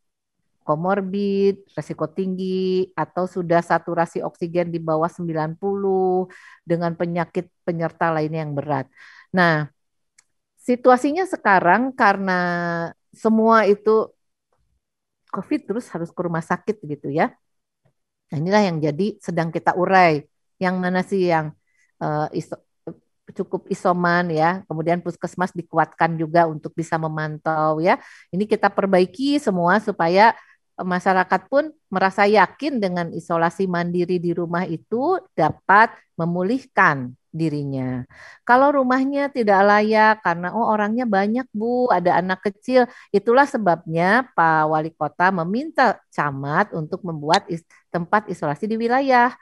[0.63, 6.31] komorbid, resiko tinggi, atau sudah saturasi oksigen di bawah 90
[6.63, 8.87] dengan penyakit penyerta lainnya yang berat.
[9.33, 9.73] Nah,
[10.61, 12.39] situasinya sekarang karena
[13.11, 14.09] semua itu
[15.33, 17.33] COVID terus harus ke rumah sakit gitu ya.
[18.29, 20.23] Nah, inilah yang jadi sedang kita urai.
[20.61, 21.51] Yang mana sih yang
[21.97, 22.53] uh, iso,
[23.33, 27.97] cukup isoman ya, kemudian puskesmas dikuatkan juga untuk bisa memantau ya.
[28.29, 30.37] Ini kita perbaiki semua supaya
[30.77, 38.05] masyarakat pun merasa yakin dengan isolasi mandiri di rumah itu dapat memulihkan dirinya.
[38.47, 44.69] Kalau rumahnya tidak layak karena oh orangnya banyak Bu, ada anak kecil, itulah sebabnya Pak
[44.71, 49.33] Wali Kota meminta camat untuk membuat is tempat isolasi di wilayah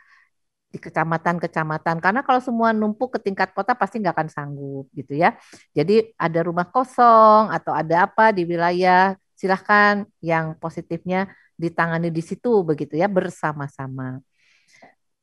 [0.71, 5.35] di kecamatan-kecamatan karena kalau semua numpuk ke tingkat kota pasti nggak akan sanggup gitu ya.
[5.75, 11.27] Jadi ada rumah kosong atau ada apa di wilayah silahkan yang positifnya
[11.59, 14.23] ditangani di situ begitu ya bersama-sama.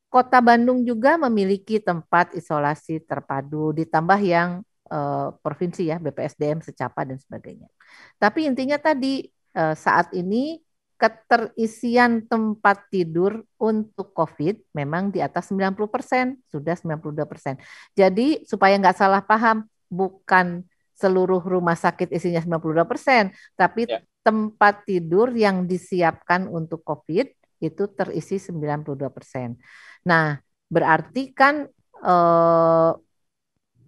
[0.08, 7.20] Kota Bandung juga memiliki tempat isolasi terpadu ditambah yang eh, provinsi ya BPSDM secapa dan
[7.20, 7.68] sebagainya.
[8.16, 10.64] Tapi intinya tadi eh, saat ini
[10.98, 17.54] keterisian tempat tidur untuk COVID memang di atas 90 persen, sudah 92 persen.
[17.94, 20.66] Jadi supaya nggak salah paham, bukan
[20.98, 24.02] seluruh rumah sakit isinya 92 persen, tapi ya.
[24.26, 29.58] tempat tidur yang disiapkan untuk COVID itu terisi 92%.
[30.06, 30.38] Nah,
[30.70, 31.66] berarti kan
[32.04, 32.90] eh,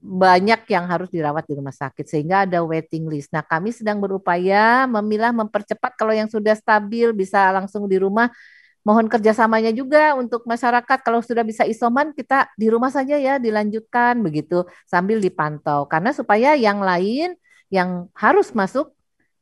[0.00, 3.28] banyak yang harus dirawat di rumah sakit sehingga ada waiting list.
[3.36, 8.32] Nah, kami sedang berupaya memilah mempercepat kalau yang sudah stabil bisa langsung di rumah.
[8.80, 14.16] Mohon kerjasamanya juga untuk masyarakat kalau sudah bisa isoman kita di rumah saja ya dilanjutkan
[14.24, 17.36] begitu sambil dipantau karena supaya yang lain
[17.68, 18.96] yang harus masuk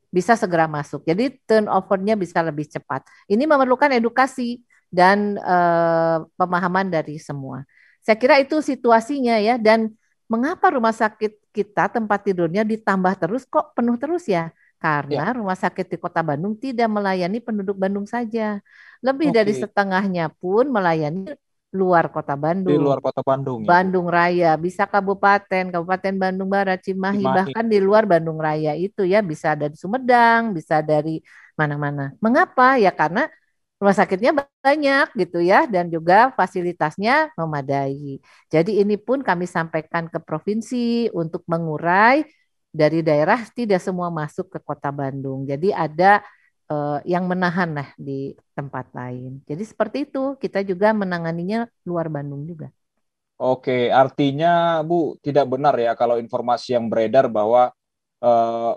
[0.09, 1.05] bisa segera masuk.
[1.05, 3.05] Jadi turnovernya bisa lebih cepat.
[3.29, 7.63] Ini memerlukan edukasi dan uh, pemahaman dari semua.
[8.01, 9.93] Saya kira itu situasinya ya dan
[10.25, 14.49] mengapa rumah sakit kita tempat tidurnya ditambah terus kok penuh terus ya?
[14.79, 15.35] Karena ya.
[15.35, 18.63] rumah sakit di Kota Bandung tidak melayani penduduk Bandung saja.
[19.03, 19.35] Lebih okay.
[19.35, 21.35] dari setengahnya pun melayani
[21.69, 22.73] luar Kota Bandung.
[22.73, 23.61] Di luar Kota Bandung.
[23.63, 23.67] Ya.
[23.69, 29.05] Bandung Raya, bisa kabupaten, Kabupaten Bandung Barat, Cimahi, Cimahi, bahkan di luar Bandung Raya itu
[29.05, 31.21] ya bisa dari Sumedang, bisa dari
[31.53, 32.15] mana-mana.
[32.17, 32.81] Mengapa?
[32.81, 33.29] Ya karena
[33.79, 38.19] rumah sakitnya banyak gitu ya dan juga fasilitasnya memadai.
[38.51, 42.27] Jadi ini pun kami sampaikan ke provinsi untuk mengurai
[42.69, 45.47] dari daerah tidak semua masuk ke kota Bandung.
[45.47, 46.21] Jadi ada
[46.69, 49.41] uh, yang menahan lah di tempat lain.
[49.43, 52.69] Jadi seperti itu kita juga menanganinya luar Bandung juga.
[53.39, 57.71] Oke, artinya Bu tidak benar ya kalau informasi yang beredar bahwa
[58.19, 58.75] uh,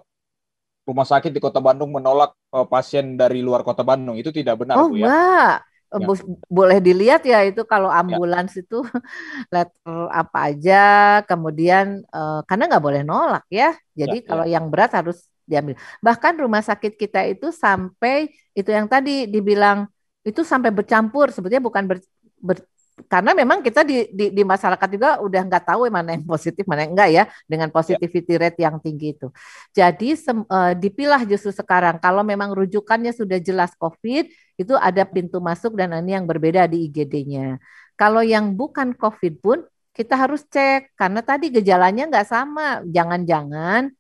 [0.87, 4.15] rumah sakit di Kota Bandung menolak uh, pasien dari luar Kota Bandung.
[4.15, 5.07] Itu tidak benar, oh, Bu ya?
[5.07, 5.57] enggak.
[5.93, 6.09] Ya.
[6.49, 8.01] Boleh dilihat ya itu kalau ya.
[8.01, 8.65] ambulans ya.
[8.65, 8.81] itu
[9.53, 10.85] letter apa aja,
[11.27, 13.75] kemudian uh, karena nggak boleh nolak ya.
[13.99, 14.57] Jadi ya, kalau ya.
[14.57, 15.75] yang berat harus diambil.
[16.01, 19.89] Bahkan rumah sakit kita itu sampai itu yang tadi dibilang
[20.23, 21.99] itu sampai bercampur sebetulnya bukan ber,
[22.39, 22.63] ber,
[23.09, 26.85] karena memang kita di, di, di masyarakat juga udah nggak tahu mana yang positif mana
[26.85, 27.75] yang enggak ya dengan ya.
[27.75, 29.29] positivity rate yang tinggi itu.
[29.73, 34.29] Jadi sem, uh, dipilah justru sekarang kalau memang rujukannya sudah jelas COVID
[34.61, 37.59] itu ada pintu masuk dan ini yang berbeda di IGD-nya.
[37.97, 39.59] Kalau yang bukan COVID pun
[39.93, 42.85] kita harus cek karena tadi gejalanya nggak sama.
[42.89, 43.93] Jangan-jangan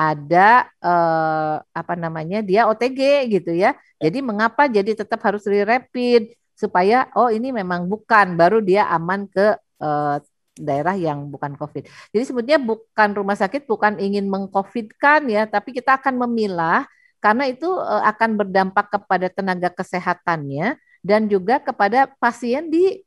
[0.00, 3.76] ada uh, apa namanya dia OTG gitu ya.
[4.00, 6.40] Jadi mengapa jadi tetap harus di rapid?
[6.60, 10.20] supaya oh ini memang bukan baru dia aman ke uh,
[10.60, 11.88] daerah yang bukan COVID.
[12.12, 16.84] Jadi sebetulnya bukan rumah sakit bukan ingin mengcovidkan ya, tapi kita akan memilah
[17.24, 23.00] karena itu uh, akan berdampak kepada tenaga kesehatannya dan juga kepada pasien di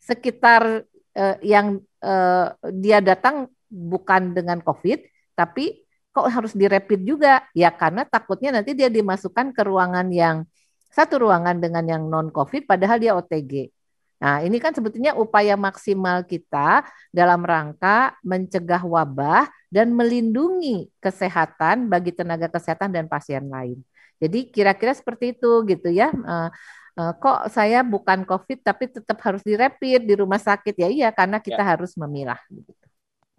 [0.00, 5.04] sekitar uh, yang uh, dia datang bukan dengan COVID,
[5.36, 5.84] tapi
[6.18, 10.42] kok harus direpit juga ya karena takutnya nanti dia dimasukkan ke ruangan yang
[10.90, 13.70] satu ruangan dengan yang non COVID padahal dia OTG.
[14.18, 16.82] Nah, ini kan sebetulnya upaya maksimal kita
[17.14, 23.78] dalam rangka mencegah wabah dan melindungi kesehatan bagi tenaga kesehatan dan pasien lain.
[24.18, 26.10] Jadi kira-kira seperti itu gitu ya.
[26.10, 26.50] Uh,
[26.98, 30.88] uh, kok saya bukan COVID tapi tetap harus direpit di rumah sakit ya?
[30.90, 31.78] Iya, karena kita ya.
[31.78, 32.42] harus memilah.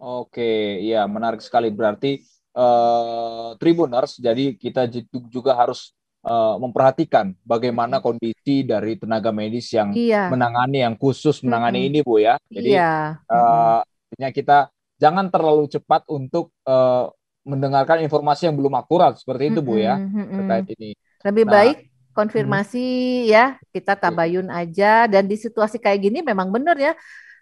[0.00, 4.18] Oke, ya menarik sekali berarti uh, Tribuners.
[4.18, 4.86] Jadi kita
[5.30, 10.28] juga harus uh, memperhatikan bagaimana kondisi dari tenaga medis yang iya.
[10.28, 11.98] menangani yang khusus menangani mm-hmm.
[12.00, 12.34] ini Bu ya.
[12.48, 13.20] Jadi iya.
[13.28, 13.80] uh,
[14.16, 14.68] kita
[15.00, 17.08] jangan terlalu cepat untuk uh,
[17.40, 20.90] mendengarkan informasi yang belum akurat seperti itu Bu ya terkait ini.
[21.24, 21.76] Lebih nah, baik
[22.12, 22.88] konfirmasi
[23.24, 23.30] hmm.
[23.30, 26.92] ya kita tabayun aja dan di situasi kayak gini memang benar ya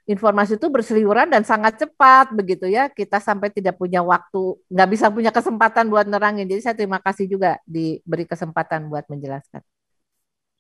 [0.08, 2.88] informasi itu berseliweran dan sangat cepat begitu ya.
[2.88, 6.48] Kita sampai tidak punya waktu, nggak bisa punya kesempatan buat nerangin.
[6.48, 9.60] Jadi saya terima kasih juga diberi kesempatan buat menjelaskan.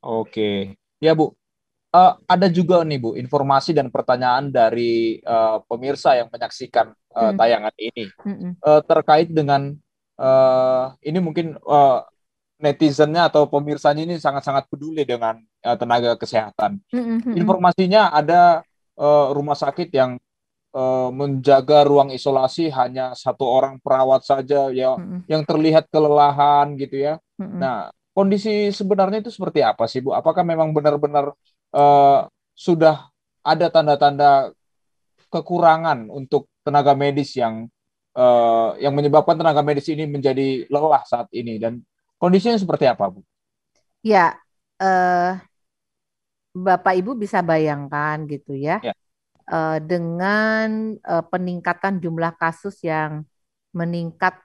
[0.04, 1.32] Oke, ya Bu.
[1.88, 7.36] Uh, ada juga nih Bu informasi dan pertanyaan dari uh, pemirsa yang menyaksikan uh, hmm.
[7.40, 8.60] tayangan ini hmm.
[8.60, 9.72] uh, terkait dengan
[10.20, 12.04] uh, ini mungkin uh,
[12.60, 16.76] netizennya atau pemirsanya ini sangat-sangat peduli dengan uh, tenaga kesehatan.
[17.32, 18.60] Informasinya ada
[18.98, 20.18] uh, rumah sakit yang
[20.74, 25.30] uh, menjaga ruang isolasi hanya satu orang perawat saja ya mm-hmm.
[25.30, 27.14] yang terlihat kelelahan gitu ya.
[27.40, 27.58] Mm-hmm.
[27.58, 30.12] Nah, kondisi sebenarnya itu seperti apa sih Bu?
[30.12, 31.32] Apakah memang benar-benar
[31.72, 32.20] uh,
[32.52, 33.08] sudah
[33.46, 34.52] ada tanda-tanda
[35.30, 37.70] kekurangan untuk tenaga medis yang
[38.18, 41.80] uh, yang menyebabkan tenaga medis ini menjadi lelah saat ini dan
[42.18, 43.22] kondisinya seperti apa Bu?
[44.02, 44.38] Ya,
[44.82, 45.38] uh,
[46.64, 48.94] Bapak Ibu bisa bayangkan gitu ya, ya.
[49.48, 53.24] Uh, dengan uh, peningkatan jumlah kasus yang
[53.72, 54.36] meningkat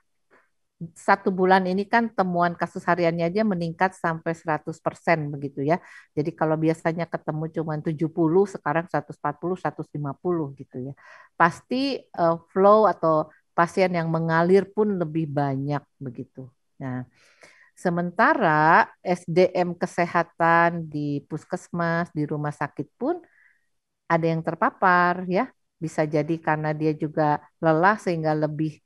[0.92, 5.80] satu bulan ini kan temuan kasus hariannya aja meningkat sampai 100% begitu ya.
[6.12, 10.92] Jadi kalau biasanya ketemu cuma 70, sekarang 140, 150 gitu ya.
[11.38, 16.50] Pasti uh, flow atau pasien yang mengalir pun lebih banyak begitu.
[16.82, 17.06] Nah,
[17.74, 23.18] Sementara SDM kesehatan di puskesmas, di rumah sakit pun
[24.06, 25.50] ada yang terpapar ya.
[25.82, 28.78] Bisa jadi karena dia juga lelah sehingga lebih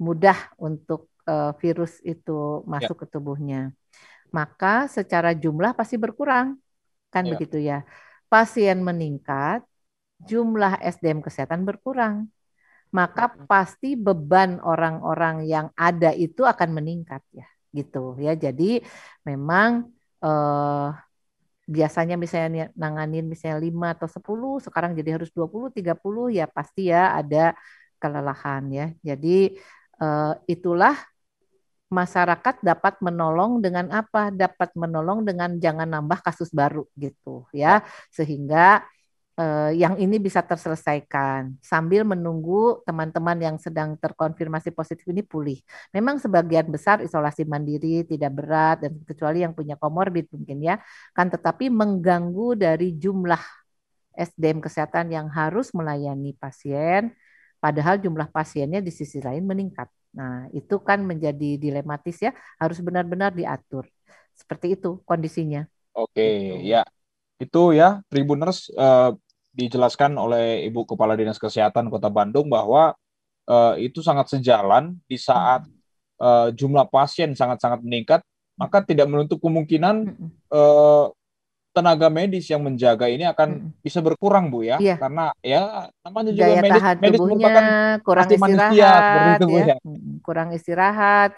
[0.00, 3.00] mudah untuk uh, virus itu masuk ya.
[3.04, 3.60] ke tubuhnya.
[4.32, 6.56] Maka secara jumlah pasti berkurang.
[7.12, 7.36] Kan ya.
[7.36, 7.84] begitu ya.
[8.32, 9.60] Pasien meningkat,
[10.24, 12.32] jumlah SDM kesehatan berkurang.
[12.96, 18.32] Maka pasti beban orang-orang yang ada itu akan meningkat ya gitu ya.
[18.44, 18.80] Jadi
[19.28, 19.88] memang
[20.24, 20.88] eh,
[21.74, 27.16] biasanya misalnya nanganin misalnya 5 atau 10 sekarang jadi harus 20 30 ya pasti ya
[27.20, 27.54] ada
[28.02, 28.86] kelelahan ya.
[29.00, 29.56] Jadi
[30.02, 30.94] eh, itulah
[31.92, 34.32] masyarakat dapat menolong dengan apa?
[34.32, 37.84] Dapat menolong dengan jangan nambah kasus baru gitu ya.
[38.08, 38.80] Sehingga
[39.38, 45.58] eh, yang ini bisa terselesaikan sambil menunggu teman-teman yang sedang terkonfirmasi positif ini pulih.
[45.94, 50.76] Memang sebagian besar isolasi mandiri tidak berat dan kecuali yang punya komorbid mungkin ya,
[51.16, 53.40] kan tetapi mengganggu dari jumlah
[54.12, 57.16] SDM kesehatan yang harus melayani pasien,
[57.56, 59.88] padahal jumlah pasiennya di sisi lain meningkat.
[60.12, 63.88] Nah, itu kan menjadi dilematis ya, harus benar-benar diatur.
[64.36, 65.64] Seperti itu kondisinya.
[65.96, 66.68] Oke, gitu.
[66.68, 66.84] ya
[67.42, 69.18] itu ya Tribuners uh,
[69.52, 72.96] dijelaskan oleh Ibu Kepala Dinas Kesehatan Kota Bandung bahwa
[73.46, 75.68] uh, itu sangat sejalan di saat
[76.20, 78.20] uh, jumlah pasien sangat-sangat meningkat,
[78.56, 80.16] maka tidak menutup kemungkinan
[80.48, 81.12] uh,
[81.72, 85.00] tenaga medis yang menjaga ini akan bisa berkurang Bu ya, iya.
[85.00, 87.48] karena ya namanya juga Daya medis, tahan medis tubuhnya
[88.04, 88.90] kurang istirahat, manusia,
[89.32, 89.64] itu, ya.
[89.64, 89.76] ya.
[90.20, 91.32] kurang istirahat,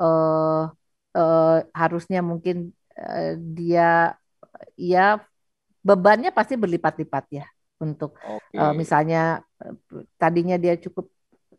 [0.00, 0.72] uh,
[1.12, 4.16] uh, harusnya mungkin uh, dia
[4.80, 5.20] ya
[5.86, 7.46] bebannya pasti berlipat-lipat ya
[7.78, 8.58] untuk okay.
[8.58, 9.22] uh, eh, misalnya
[9.62, 11.06] uh, tadinya dia cukup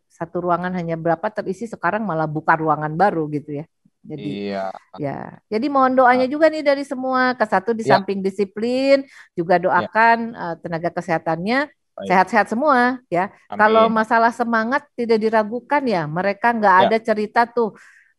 [0.04, 3.64] satu ruangan hanya berapa terisi sekarang malah buka ruangan baru gitu ya.
[4.02, 4.72] Jadi iya.
[4.98, 5.36] ya.
[5.46, 6.32] Jadi mohon doanya nah.
[6.32, 7.96] juga nih dari semua ke satu di ya.
[7.96, 9.06] samping disiplin
[9.36, 9.62] juga ya.
[9.68, 10.42] doakan ya.
[10.42, 11.58] uh, tenaga kesehatannya
[12.06, 13.30] sehat-sehat semua ya.
[13.50, 13.58] Amin.
[13.58, 16.06] Kalau masalah semangat tidak diragukan ya.
[16.06, 16.82] Mereka nggak ya.
[16.88, 17.74] ada cerita tuh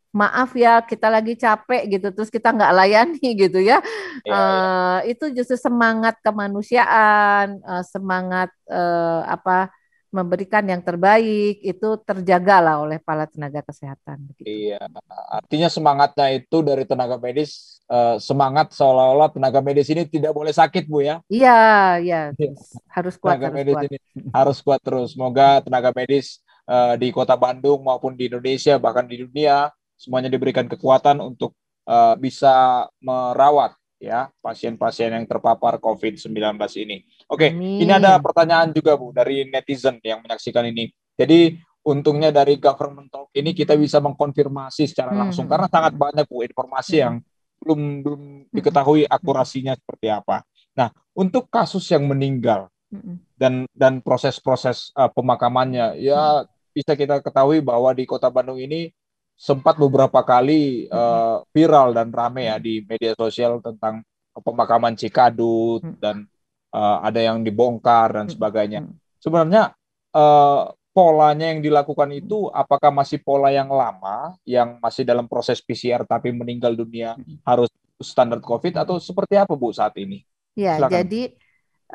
[0.10, 3.78] maaf ya kita lagi capek gitu terus kita nggak layani gitu ya,
[4.26, 5.14] ya, uh, ya.
[5.14, 9.70] itu justru semangat kemanusiaan uh, semangat uh, apa
[10.10, 14.26] memberikan yang terbaik itu terjaga lah oleh para tenaga kesehatan.
[14.34, 14.74] Begitu.
[14.74, 14.82] Iya,
[15.30, 20.89] artinya semangatnya itu dari tenaga medis uh, semangat seolah-olah tenaga medis ini tidak boleh sakit
[20.89, 21.22] bu ya?
[21.30, 21.62] Iya,
[22.01, 22.51] iya, iya.
[22.89, 23.38] harus kuat.
[23.38, 23.86] Tenaga harus medis kuat.
[23.86, 23.97] ini
[24.34, 25.10] harus kuat terus.
[25.14, 29.70] Semoga tenaga medis uh, di Kota Bandung maupun di Indonesia bahkan di dunia
[30.00, 31.52] semuanya diberikan kekuatan untuk
[31.84, 36.32] uh, bisa merawat ya pasien-pasien yang terpapar COVID-19
[36.80, 37.04] ini.
[37.28, 40.88] Oke, okay, ini ada pertanyaan juga Bu dari netizen yang menyaksikan ini.
[41.20, 45.20] Jadi untungnya dari government talk ini kita bisa mengkonfirmasi secara hmm.
[45.20, 45.52] langsung hmm.
[45.52, 47.04] karena sangat banyak Bu informasi hmm.
[47.04, 47.16] yang
[47.60, 48.56] belum belum hmm.
[48.56, 50.47] diketahui akurasinya seperti apa.
[50.80, 53.36] Nah, untuk kasus yang meninggal hmm.
[53.36, 58.95] dan dan proses-proses uh, pemakamannya ya bisa kita ketahui bahwa di Kota Bandung ini
[59.40, 64.04] sempat beberapa kali uh, viral dan rame ya di media sosial tentang
[64.36, 66.28] pemakaman Cikadut dan
[66.76, 68.84] uh, ada yang dibongkar dan sebagainya.
[69.24, 69.72] Sebenarnya
[70.12, 76.04] uh, polanya yang dilakukan itu apakah masih pola yang lama yang masih dalam proses PCR
[76.04, 77.16] tapi meninggal dunia
[77.48, 80.20] harus standar COVID atau seperti apa Bu saat ini?
[80.60, 80.92] Ya, Silakan.
[81.00, 81.22] jadi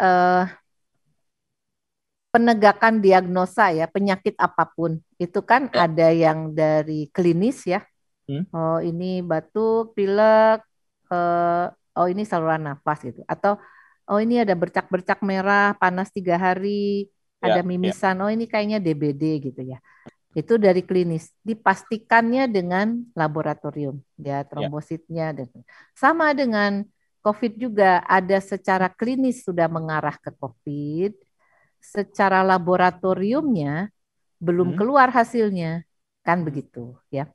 [0.01, 0.45] uh,
[2.35, 5.87] penegakan diagnosa ya penyakit apa pun itu kan ya.
[5.87, 7.87] ada yang dari klinis ya
[8.26, 8.51] hmm?
[8.51, 10.66] oh ini batuk pilek
[11.14, 13.55] uh, oh ini saluran nafas gitu atau
[14.11, 17.07] oh ini ada bercak-bercak merah panas tiga hari
[17.39, 17.66] ya, ada ya.
[17.70, 18.22] mimisan ya.
[18.26, 19.78] oh ini kayaknya DBD gitu ya
[20.35, 24.47] itu dari klinis dipastikannya dengan laboratorium ya, ya.
[24.51, 25.47] trombositnya dan
[25.95, 26.82] sama dengan
[27.22, 31.24] COVID juga ada secara klinis sudah mengarah ke COVID
[31.85, 33.93] secara laboratoriumnya
[34.41, 34.78] belum hmm.
[34.80, 35.85] keluar hasilnya,
[36.24, 37.28] kan begitu ya.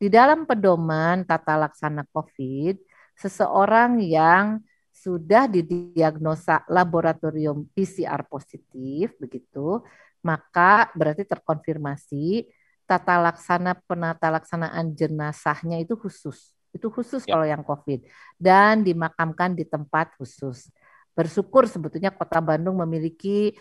[0.00, 2.80] Di dalam pedoman tata laksana COVID,
[3.14, 9.84] seseorang yang sudah didiagnosa laboratorium PCR positif begitu,
[10.20, 12.48] maka berarti terkonfirmasi
[12.84, 16.52] tata laksana penata laksanaan jenazahnya itu khusus.
[16.70, 17.34] Itu khusus ya.
[17.34, 18.04] kalau yang COVID
[18.36, 20.68] dan dimakamkan di tempat khusus.
[21.14, 23.54] Bersyukur sebetulnya Kota Bandung memiliki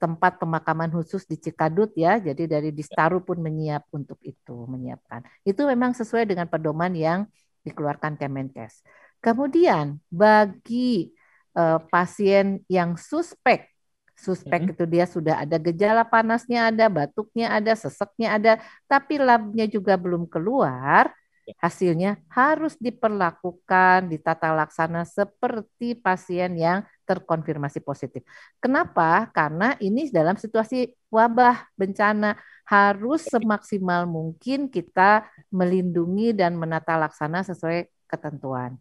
[0.00, 2.18] tempat pemakaman khusus di Cikadut ya.
[2.18, 5.22] Jadi dari Distaru pun menyiap untuk itu, menyiapkan.
[5.46, 7.28] Itu memang sesuai dengan pedoman yang
[7.62, 8.82] dikeluarkan Kemenkes.
[9.20, 11.12] Kemudian bagi
[11.52, 13.68] uh, pasien yang suspek,
[14.16, 14.72] suspek hmm.
[14.72, 18.52] itu dia sudah ada gejala panasnya ada, batuknya ada, seseknya ada,
[18.88, 21.12] tapi labnya juga belum keluar,
[21.58, 28.22] hasilnya harus diperlakukan di tata laksana seperti pasien yang terkonfirmasi positif.
[28.62, 29.26] Kenapa?
[29.34, 32.38] Karena ini dalam situasi wabah bencana
[32.70, 38.78] harus semaksimal mungkin kita melindungi dan menata laksana sesuai ketentuan.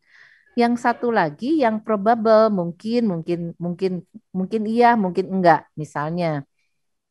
[0.53, 5.65] Yang satu lagi yang probable mungkin mungkin mungkin mungkin iya mungkin enggak.
[5.73, 6.45] Misalnya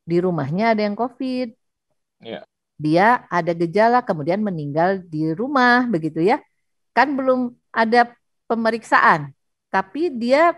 [0.07, 1.49] di rumahnya ada yang COVID.
[2.23, 2.47] Ya.
[2.79, 6.39] Dia ada gejala kemudian meninggal di rumah begitu ya.
[6.95, 8.15] Kan belum ada
[8.49, 9.35] pemeriksaan,
[9.69, 10.57] tapi dia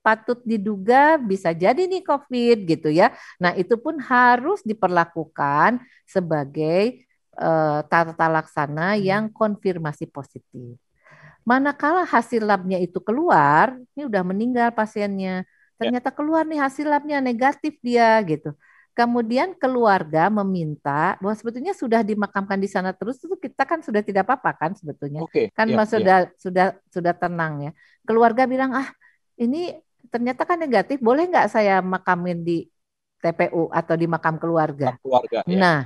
[0.00, 3.12] patut diduga bisa jadi nih COVID gitu ya.
[3.36, 7.04] Nah itu pun harus diperlakukan sebagai
[7.36, 9.02] uh, tata laksana hmm.
[9.04, 10.76] yang konfirmasi positif.
[11.44, 15.78] Manakala hasil labnya itu keluar, ini udah meninggal pasiennya, ya.
[15.80, 18.52] ternyata keluar nih hasil labnya negatif dia gitu.
[18.92, 24.28] Kemudian keluarga meminta bahwa sebetulnya sudah dimakamkan di sana terus itu kita kan sudah tidak
[24.28, 25.24] apa-apa kan sebetulnya.
[25.24, 26.32] Okay, kan ya, sudah ya.
[26.36, 27.72] sudah sudah tenang ya.
[28.04, 28.88] Keluarga bilang ah
[29.40, 29.72] ini
[30.10, 32.66] ternyata kan negatif, boleh nggak saya makamin di
[33.22, 34.98] TPU atau di makam keluarga?
[35.00, 35.46] Keluarga.
[35.46, 35.56] Ya.
[35.56, 35.78] Nah,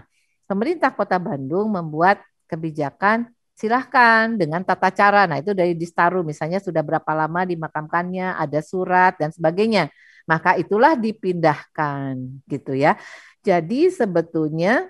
[0.49, 5.31] pemerintah Kota Bandung membuat kebijakan silahkan dengan tata cara.
[5.31, 9.89] Nah itu dari Distaru misalnya sudah berapa lama dimakamkannya, ada surat dan sebagainya.
[10.27, 12.19] Maka itulah dipindahkan
[12.51, 12.99] gitu ya.
[13.45, 14.89] Jadi sebetulnya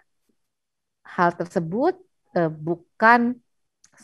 [1.05, 1.99] hal tersebut
[2.39, 3.37] eh, bukan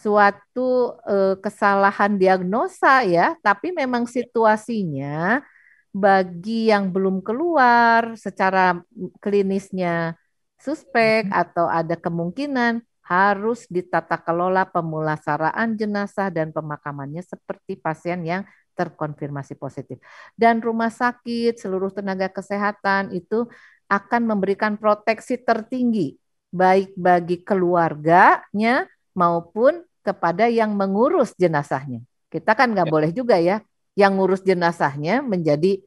[0.01, 5.45] suatu uh, kesalahan diagnosa ya, tapi memang situasinya
[5.91, 8.79] bagi yang belum keluar secara
[9.19, 10.15] klinisnya
[10.57, 11.43] suspek mm-hmm.
[11.43, 12.81] atau ada kemungkinan
[13.11, 18.47] harus ditata kelola pemulasaraan jenazah dan pemakamannya seperti pasien yang
[18.79, 19.99] terkonfirmasi positif.
[20.39, 23.51] Dan rumah sakit, seluruh tenaga kesehatan itu
[23.91, 26.15] akan memberikan proteksi tertinggi
[26.55, 28.87] baik bagi keluarganya
[29.19, 32.01] maupun kepada yang mengurus jenazahnya.
[32.31, 32.93] Kita kan nggak ya.
[32.93, 33.61] boleh juga ya,
[33.99, 35.83] yang ngurus jenazahnya menjadi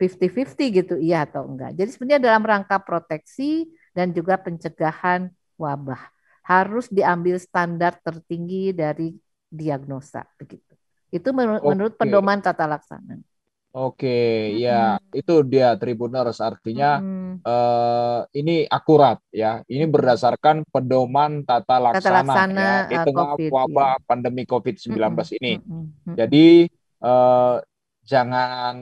[0.00, 1.78] 50-50 gitu, iya atau enggak.
[1.78, 6.10] Jadi sebenarnya dalam rangka proteksi dan juga pencegahan wabah
[6.42, 9.14] harus diambil standar tertinggi dari
[9.46, 10.74] diagnosa begitu.
[11.12, 11.70] Itu menurut, okay.
[11.70, 13.20] menurut pedoman tata laksana.
[13.72, 17.40] Oke, ya itu dia Tribuners artinya hmm.
[17.40, 19.64] uh, ini akurat ya.
[19.64, 24.04] Ini berdasarkan pedoman tata laksana, tata laksana ya di tengah COVID, wabah ya.
[24.04, 25.36] pandemi COVID-19 hmm.
[25.40, 25.52] ini.
[25.64, 25.88] Hmm.
[26.20, 26.68] Jadi
[27.00, 27.64] uh,
[28.04, 28.74] jangan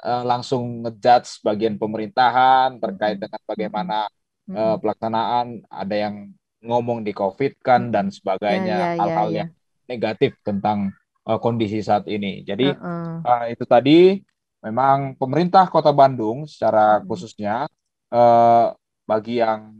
[0.00, 4.08] uh, langsung ngejudge bagian pemerintahan terkait dengan bagaimana
[4.48, 6.32] uh, pelaksanaan ada yang
[6.64, 9.50] ngomong di COVID kan dan sebagainya ya, ya, ya hal-hal ya, ya, yang
[9.92, 10.96] negatif tentang
[11.28, 12.40] uh, kondisi saat ini.
[12.48, 13.28] Jadi uh -uh.
[13.28, 14.24] Uh, itu tadi
[14.62, 17.04] memang pemerintah Kota Bandung secara hmm.
[17.06, 17.66] khususnya
[18.10, 18.66] eh,
[19.06, 19.72] bagi yang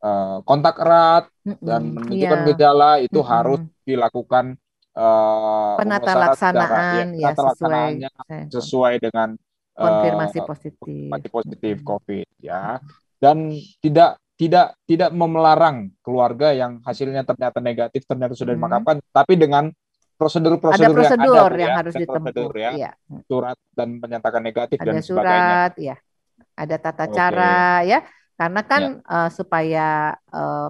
[0.00, 1.24] eh, kontak erat
[1.60, 2.48] dan hmm, menunjukkan yeah.
[2.52, 3.28] gejala itu hmm.
[3.28, 4.44] harus dilakukan
[4.94, 7.90] eh, penata laksanaan ya, ya sesuai
[8.52, 9.28] sesuai dengan
[9.80, 11.86] konfirmasi uh, positif konfirmasi positif hmm.
[11.88, 12.76] COVID ya
[13.16, 18.60] dan tidak tidak tidak memelarang keluarga yang hasilnya ternyata negatif ternyata sudah hmm.
[18.60, 19.72] dimakamkan tapi dengan
[20.20, 22.90] prosedur-prosedur yang ada yang, ya, harus ditempuh ya, ya.
[23.24, 25.96] Surat dan menyatakan negatif ada dan surat, sebagainya.
[25.96, 25.96] ya.
[26.60, 27.16] Ada tata okay.
[27.16, 27.56] cara
[27.88, 27.98] ya.
[28.36, 29.08] Karena kan ya.
[29.08, 29.88] uh, supaya
[30.28, 30.68] uh,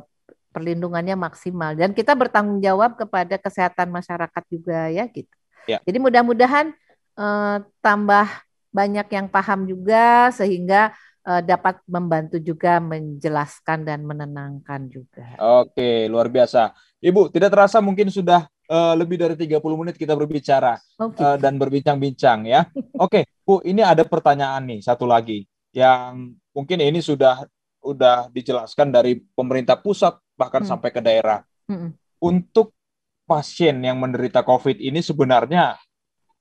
[0.55, 5.34] perlindungannya maksimal dan kita bertanggung jawab kepada kesehatan masyarakat juga ya gitu.
[5.66, 5.82] Ya.
[5.82, 6.70] Jadi mudah-mudahan
[7.18, 8.26] uh, tambah
[8.70, 15.36] banyak yang paham juga sehingga dapat membantu juga menjelaskan dan menenangkan juga.
[15.62, 16.72] Oke, luar biasa.
[16.96, 21.20] Ibu, tidak terasa mungkin sudah uh, lebih dari 30 menit kita berbicara okay.
[21.20, 22.70] uh, eh, dan berbincang-bincang ya.
[23.04, 25.44] Oke, okay, Bu, ini ada pertanyaan nih satu lagi
[25.74, 27.44] yang mungkin ini sudah
[27.80, 30.70] sudah dijelaskan dari pemerintah pusat bahkan hmm.
[30.70, 31.42] sampai ke daerah.
[31.66, 31.96] Hmm.
[32.20, 32.76] Untuk
[33.24, 35.78] pasien yang menderita COVID ini sebenarnya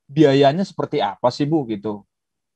[0.09, 2.03] biayanya seperti apa sih Bu gitu?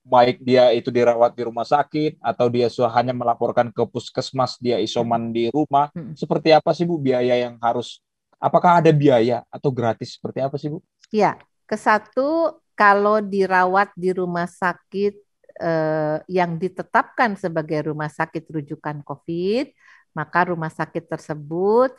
[0.03, 5.31] Baik dia itu dirawat di rumah sakit atau dia hanya melaporkan ke puskesmas dia isoman
[5.31, 6.19] di rumah, hmm.
[6.19, 8.03] seperti apa sih Bu biaya yang harus
[8.43, 10.83] Apakah ada biaya atau gratis seperti apa sih Bu?
[11.15, 15.15] Ya, ke satu kalau dirawat di rumah sakit
[15.63, 19.71] eh, yang ditetapkan sebagai rumah sakit rujukan COVID,
[20.11, 21.95] maka rumah sakit tersebut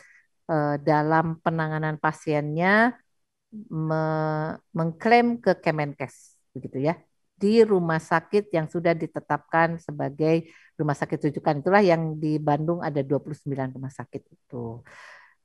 [0.52, 2.92] eh, dalam penanganan pasiennya
[3.72, 4.04] me
[4.76, 7.00] mengklaim ke Kemenkes, begitu ya
[7.34, 10.46] di rumah sakit yang sudah ditetapkan sebagai
[10.78, 14.80] rumah sakit rujukan itulah yang di Bandung ada 29 rumah sakit itu.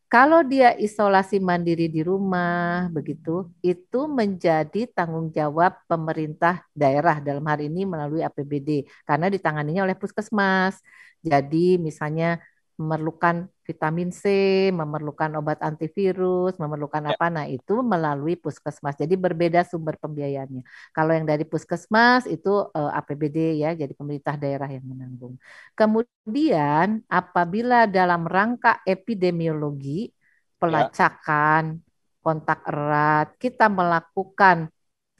[0.10, 7.70] Kalau dia isolasi mandiri di rumah begitu, itu menjadi tanggung jawab pemerintah daerah dalam hari
[7.70, 10.82] ini melalui APBD karena ditanganinya oleh puskesmas.
[11.22, 12.42] Jadi misalnya
[12.80, 14.24] memerlukan vitamin C,
[14.72, 17.14] memerlukan obat antivirus, memerlukan ya.
[17.14, 18.96] apa, nah itu melalui puskesmas.
[18.96, 20.64] Jadi berbeda sumber pembiayaannya.
[20.96, 25.36] Kalau yang dari puskesmas itu eh, APBD ya, jadi pemerintah daerah yang menanggung.
[25.76, 30.16] Kemudian apabila dalam rangka epidemiologi,
[30.56, 31.82] pelacakan, ya.
[32.24, 34.72] kontak erat, kita melakukan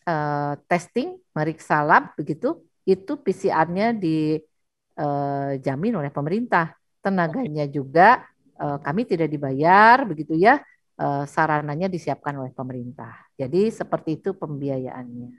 [0.08, 6.79] uh, testing, meriksa lab begitu, itu PCR-nya dijamin eh, oleh pemerintah.
[7.00, 8.28] Tenaganya juga
[8.60, 10.60] uh, kami tidak dibayar begitu ya
[11.00, 13.16] uh, sarananya disiapkan oleh pemerintah.
[13.40, 15.32] Jadi seperti itu pembiayaannya.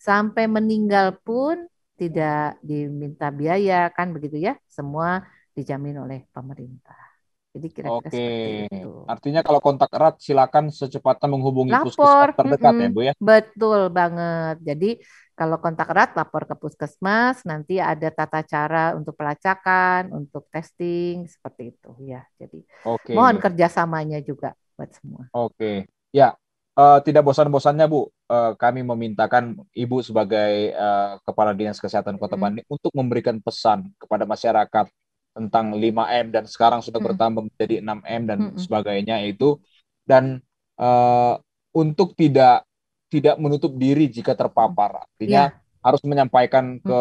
[0.00, 5.22] Sampai meninggal pun tidak diminta biaya kan begitu ya, semua
[5.54, 7.11] dijamin oleh pemerintah.
[7.52, 8.28] Jadi kira-kira Oke.
[8.72, 9.04] itu.
[9.04, 11.92] Artinya kalau kontak erat silakan secepatnya menghubungi Lapor.
[11.92, 12.88] puskesmas terdekat mm -hmm.
[12.88, 13.12] ya Bu ya.
[13.20, 14.56] Betul banget.
[14.64, 14.90] Jadi
[15.36, 21.76] kalau kontak erat lapor ke puskesmas, nanti ada tata cara untuk pelacakan, untuk testing seperti
[21.76, 22.24] itu ya.
[22.40, 23.12] Jadi Oke.
[23.12, 25.28] mohon kerjasamanya juga buat semua.
[25.32, 26.36] Oke, ya
[26.76, 32.42] uh, tidak bosan-bosannya Bu, uh, kami memintakan Ibu sebagai uh, Kepala Dinas Kesehatan Kota hmm.
[32.42, 34.86] Bandung untuk memberikan pesan kepada masyarakat
[35.32, 37.08] tentang 5M dan sekarang sudah hmm.
[37.08, 38.58] bertambah menjadi 6M dan hmm.
[38.60, 39.56] sebagainya itu
[40.04, 40.44] dan
[40.76, 41.40] uh,
[41.72, 42.68] untuk tidak
[43.08, 45.04] tidak menutup diri jika terpapar.
[45.04, 45.84] Artinya yeah.
[45.84, 47.00] harus menyampaikan ke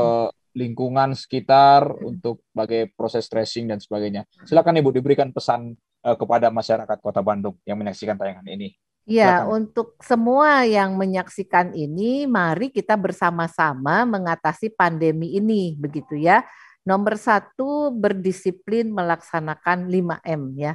[0.51, 4.27] lingkungan sekitar untuk sebagai proses tracing dan sebagainya.
[4.43, 5.71] Silakan Ibu diberikan pesan
[6.03, 8.75] uh, kepada masyarakat Kota Bandung yang menyaksikan tayangan ini.
[9.09, 16.45] Ya, untuk semua yang menyaksikan ini, mari kita bersama-sama mengatasi pandemi ini, begitu ya.
[16.81, 20.73] Nomor satu, berdisiplin melaksanakan 5M ya.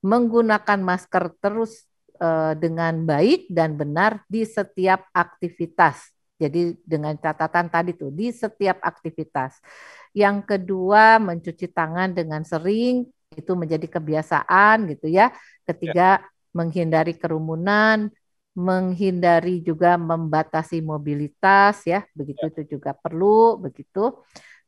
[0.00, 1.84] Menggunakan masker terus
[2.20, 6.12] uh, dengan baik dan benar di setiap aktivitas.
[6.36, 9.56] Jadi dengan catatan tadi tuh di setiap aktivitas.
[10.12, 15.32] Yang kedua mencuci tangan dengan sering itu menjadi kebiasaan gitu ya.
[15.64, 16.24] Ketiga ya.
[16.52, 18.12] menghindari kerumunan,
[18.56, 22.52] menghindari juga membatasi mobilitas ya, begitu ya.
[22.52, 24.16] itu juga perlu begitu.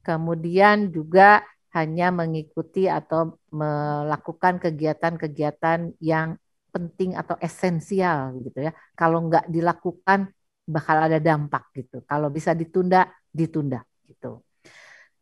[0.08, 1.44] Kemudian juga
[1.76, 6.40] hanya mengikuti atau melakukan kegiatan-kegiatan yang
[6.72, 8.72] penting atau esensial gitu ya.
[8.96, 10.32] Kalau nggak dilakukan
[10.64, 12.00] bakal ada dampak gitu.
[12.08, 14.40] Kalau bisa ditunda, ditunda gitu.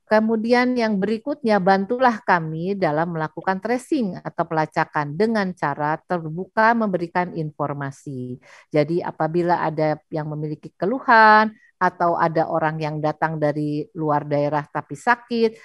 [0.07, 8.39] Kemudian yang berikutnya bantulah kami dalam melakukan tracing atau pelacakan dengan cara terbuka memberikan informasi.
[8.71, 14.97] Jadi apabila ada yang memiliki keluhan atau ada orang yang datang dari luar daerah tapi
[14.97, 15.57] sakit,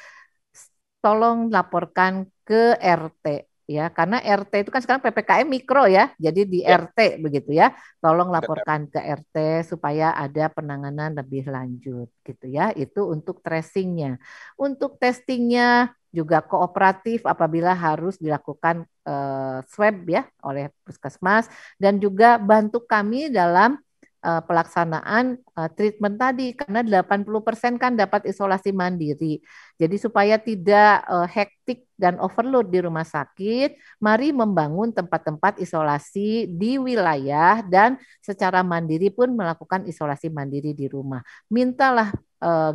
[1.01, 3.87] tolong laporkan ke RT ya.
[3.89, 6.11] Karena RT itu kan sekarang PPKM mikro ya.
[6.19, 6.75] Jadi di ya.
[6.77, 7.71] RT begitu ya.
[8.03, 12.75] Tolong laporkan ke RT supaya ada penanganan lebih lanjut gitu ya.
[12.75, 14.19] Itu untuk tracingnya.
[14.59, 21.47] Untuk testingnya juga kooperatif apabila harus dilakukan uh, swab ya oleh puskesmas.
[21.79, 23.79] Dan juga bantu kami dalam
[24.21, 29.41] uh, pelaksanaan uh, treatment tadi karena 80% kan dapat isolasi mandiri.
[29.77, 36.81] Jadi supaya tidak uh, hektik dan overload di rumah sakit, mari membangun tempat-tempat isolasi di
[36.81, 41.21] wilayah dan secara mandiri pun melakukan isolasi mandiri di rumah.
[41.49, 42.09] Mintalah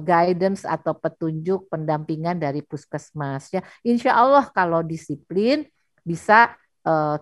[0.06, 3.66] guidance atau petunjuk pendampingan dari puskesmas ya.
[3.82, 5.66] Insya Allah kalau disiplin
[6.06, 6.54] bisa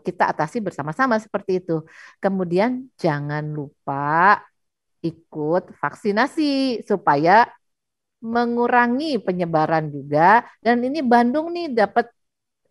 [0.04, 1.80] kita atasi bersama-sama seperti itu.
[2.20, 4.40] Kemudian jangan lupa
[5.04, 7.48] ikut vaksinasi supaya
[8.24, 12.08] mengurangi penyebaran juga dan ini Bandung nih dapat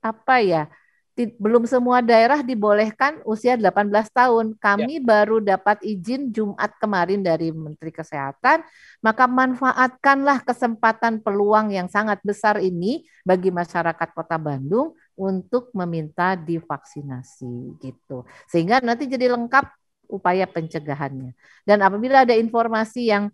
[0.01, 0.65] apa ya
[1.13, 4.57] belum semua daerah dibolehkan usia 18 tahun.
[4.57, 5.05] Kami ya.
[5.05, 8.65] baru dapat izin Jumat kemarin dari Menteri Kesehatan,
[9.05, 17.77] maka manfaatkanlah kesempatan peluang yang sangat besar ini bagi masyarakat Kota Bandung untuk meminta divaksinasi
[17.81, 18.25] gitu.
[18.49, 19.65] Sehingga nanti jadi lengkap
[20.09, 21.33] upaya pencegahannya.
[21.65, 23.29] Dan apabila ada informasi yang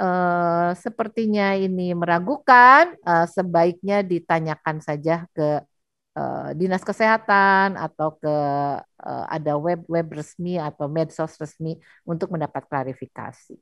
[0.00, 5.60] uh, sepertinya ini meragukan, uh, sebaiknya ditanyakan saja ke
[6.16, 8.36] uh, dinas kesehatan atau ke
[8.82, 11.76] uh, ada web web resmi atau medsos resmi
[12.08, 13.56] untuk mendapat klarifikasi.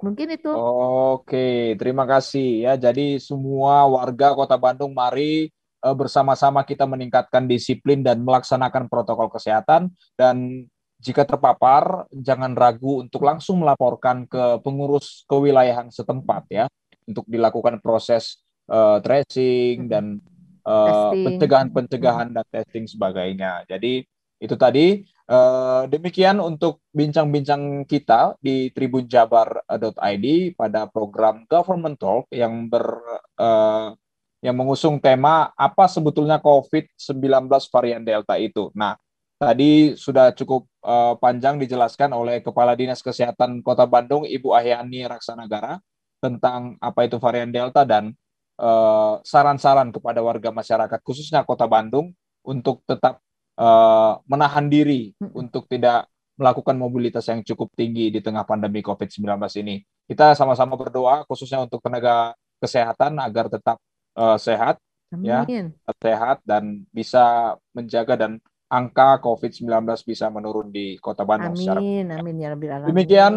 [0.00, 0.48] Mungkin itu.
[0.48, 2.72] Oke, terima kasih ya.
[2.80, 9.92] Jadi semua warga Kota Bandung mari bersama-sama kita meningkatkan disiplin dan melaksanakan protokol kesehatan.
[10.14, 10.68] Dan
[11.00, 16.64] jika terpapar jangan ragu untuk langsung melaporkan ke pengurus kewilayahan setempat ya.
[17.08, 20.20] Untuk dilakukan proses uh, tracing dan
[20.68, 23.64] uh, pencegahan-pencegahan dan testing sebagainya.
[23.66, 24.04] Jadi
[24.40, 25.04] itu tadi.
[25.30, 30.26] Uh, demikian untuk bincang-bincang kita di tribunjabar.id
[30.58, 32.98] pada program Government Talk yang ber
[33.38, 33.94] uh,
[34.40, 38.72] yang mengusung tema apa sebetulnya COVID-19 varian Delta itu.
[38.72, 38.96] Nah,
[39.36, 45.80] tadi sudah cukup uh, panjang dijelaskan oleh Kepala Dinas Kesehatan Kota Bandung, Ibu Ahyani Raksanagara,
[46.20, 48.12] tentang apa itu varian Delta dan
[48.60, 52.12] eh, saran-saran uh, kepada warga masyarakat, khususnya Kota Bandung,
[52.44, 53.24] untuk tetap
[53.56, 59.24] uh, menahan diri, untuk tidak melakukan mobilitas yang cukup tinggi di tengah pandemi COVID-19
[59.64, 59.80] ini.
[60.08, 63.80] Kita sama-sama berdoa, khususnya untuk tenaga kesehatan, agar tetap
[64.16, 64.78] uh, sehat,
[65.20, 65.74] ya, Amin.
[65.74, 69.66] ya, sehat dan bisa menjaga dan angka COVID-19
[70.06, 71.58] bisa menurun di Kota Bandung.
[71.58, 71.80] Amin, secara
[72.22, 72.88] amin ya Rabbil Alamin.
[72.94, 73.34] Demikian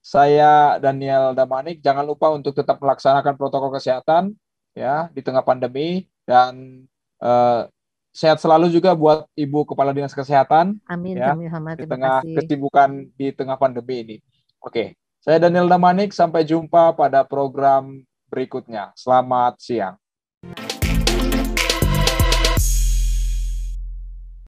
[0.00, 1.84] saya Daniel Damanik.
[1.84, 4.32] Jangan lupa untuk tetap melaksanakan protokol kesehatan
[4.72, 6.84] ya di tengah pandemi dan
[7.20, 7.68] uh,
[8.12, 10.80] sehat selalu juga buat Ibu Kepala Dinas Kesehatan.
[10.88, 12.36] Amin, ya, amin, Hamad, di tengah kasih.
[12.40, 14.16] kesibukan di tengah pandemi ini.
[14.64, 16.16] Oke, saya Daniel Damanik.
[16.16, 18.00] Sampai jumpa pada program
[18.32, 18.90] berikutnya.
[18.96, 20.01] Selamat siang.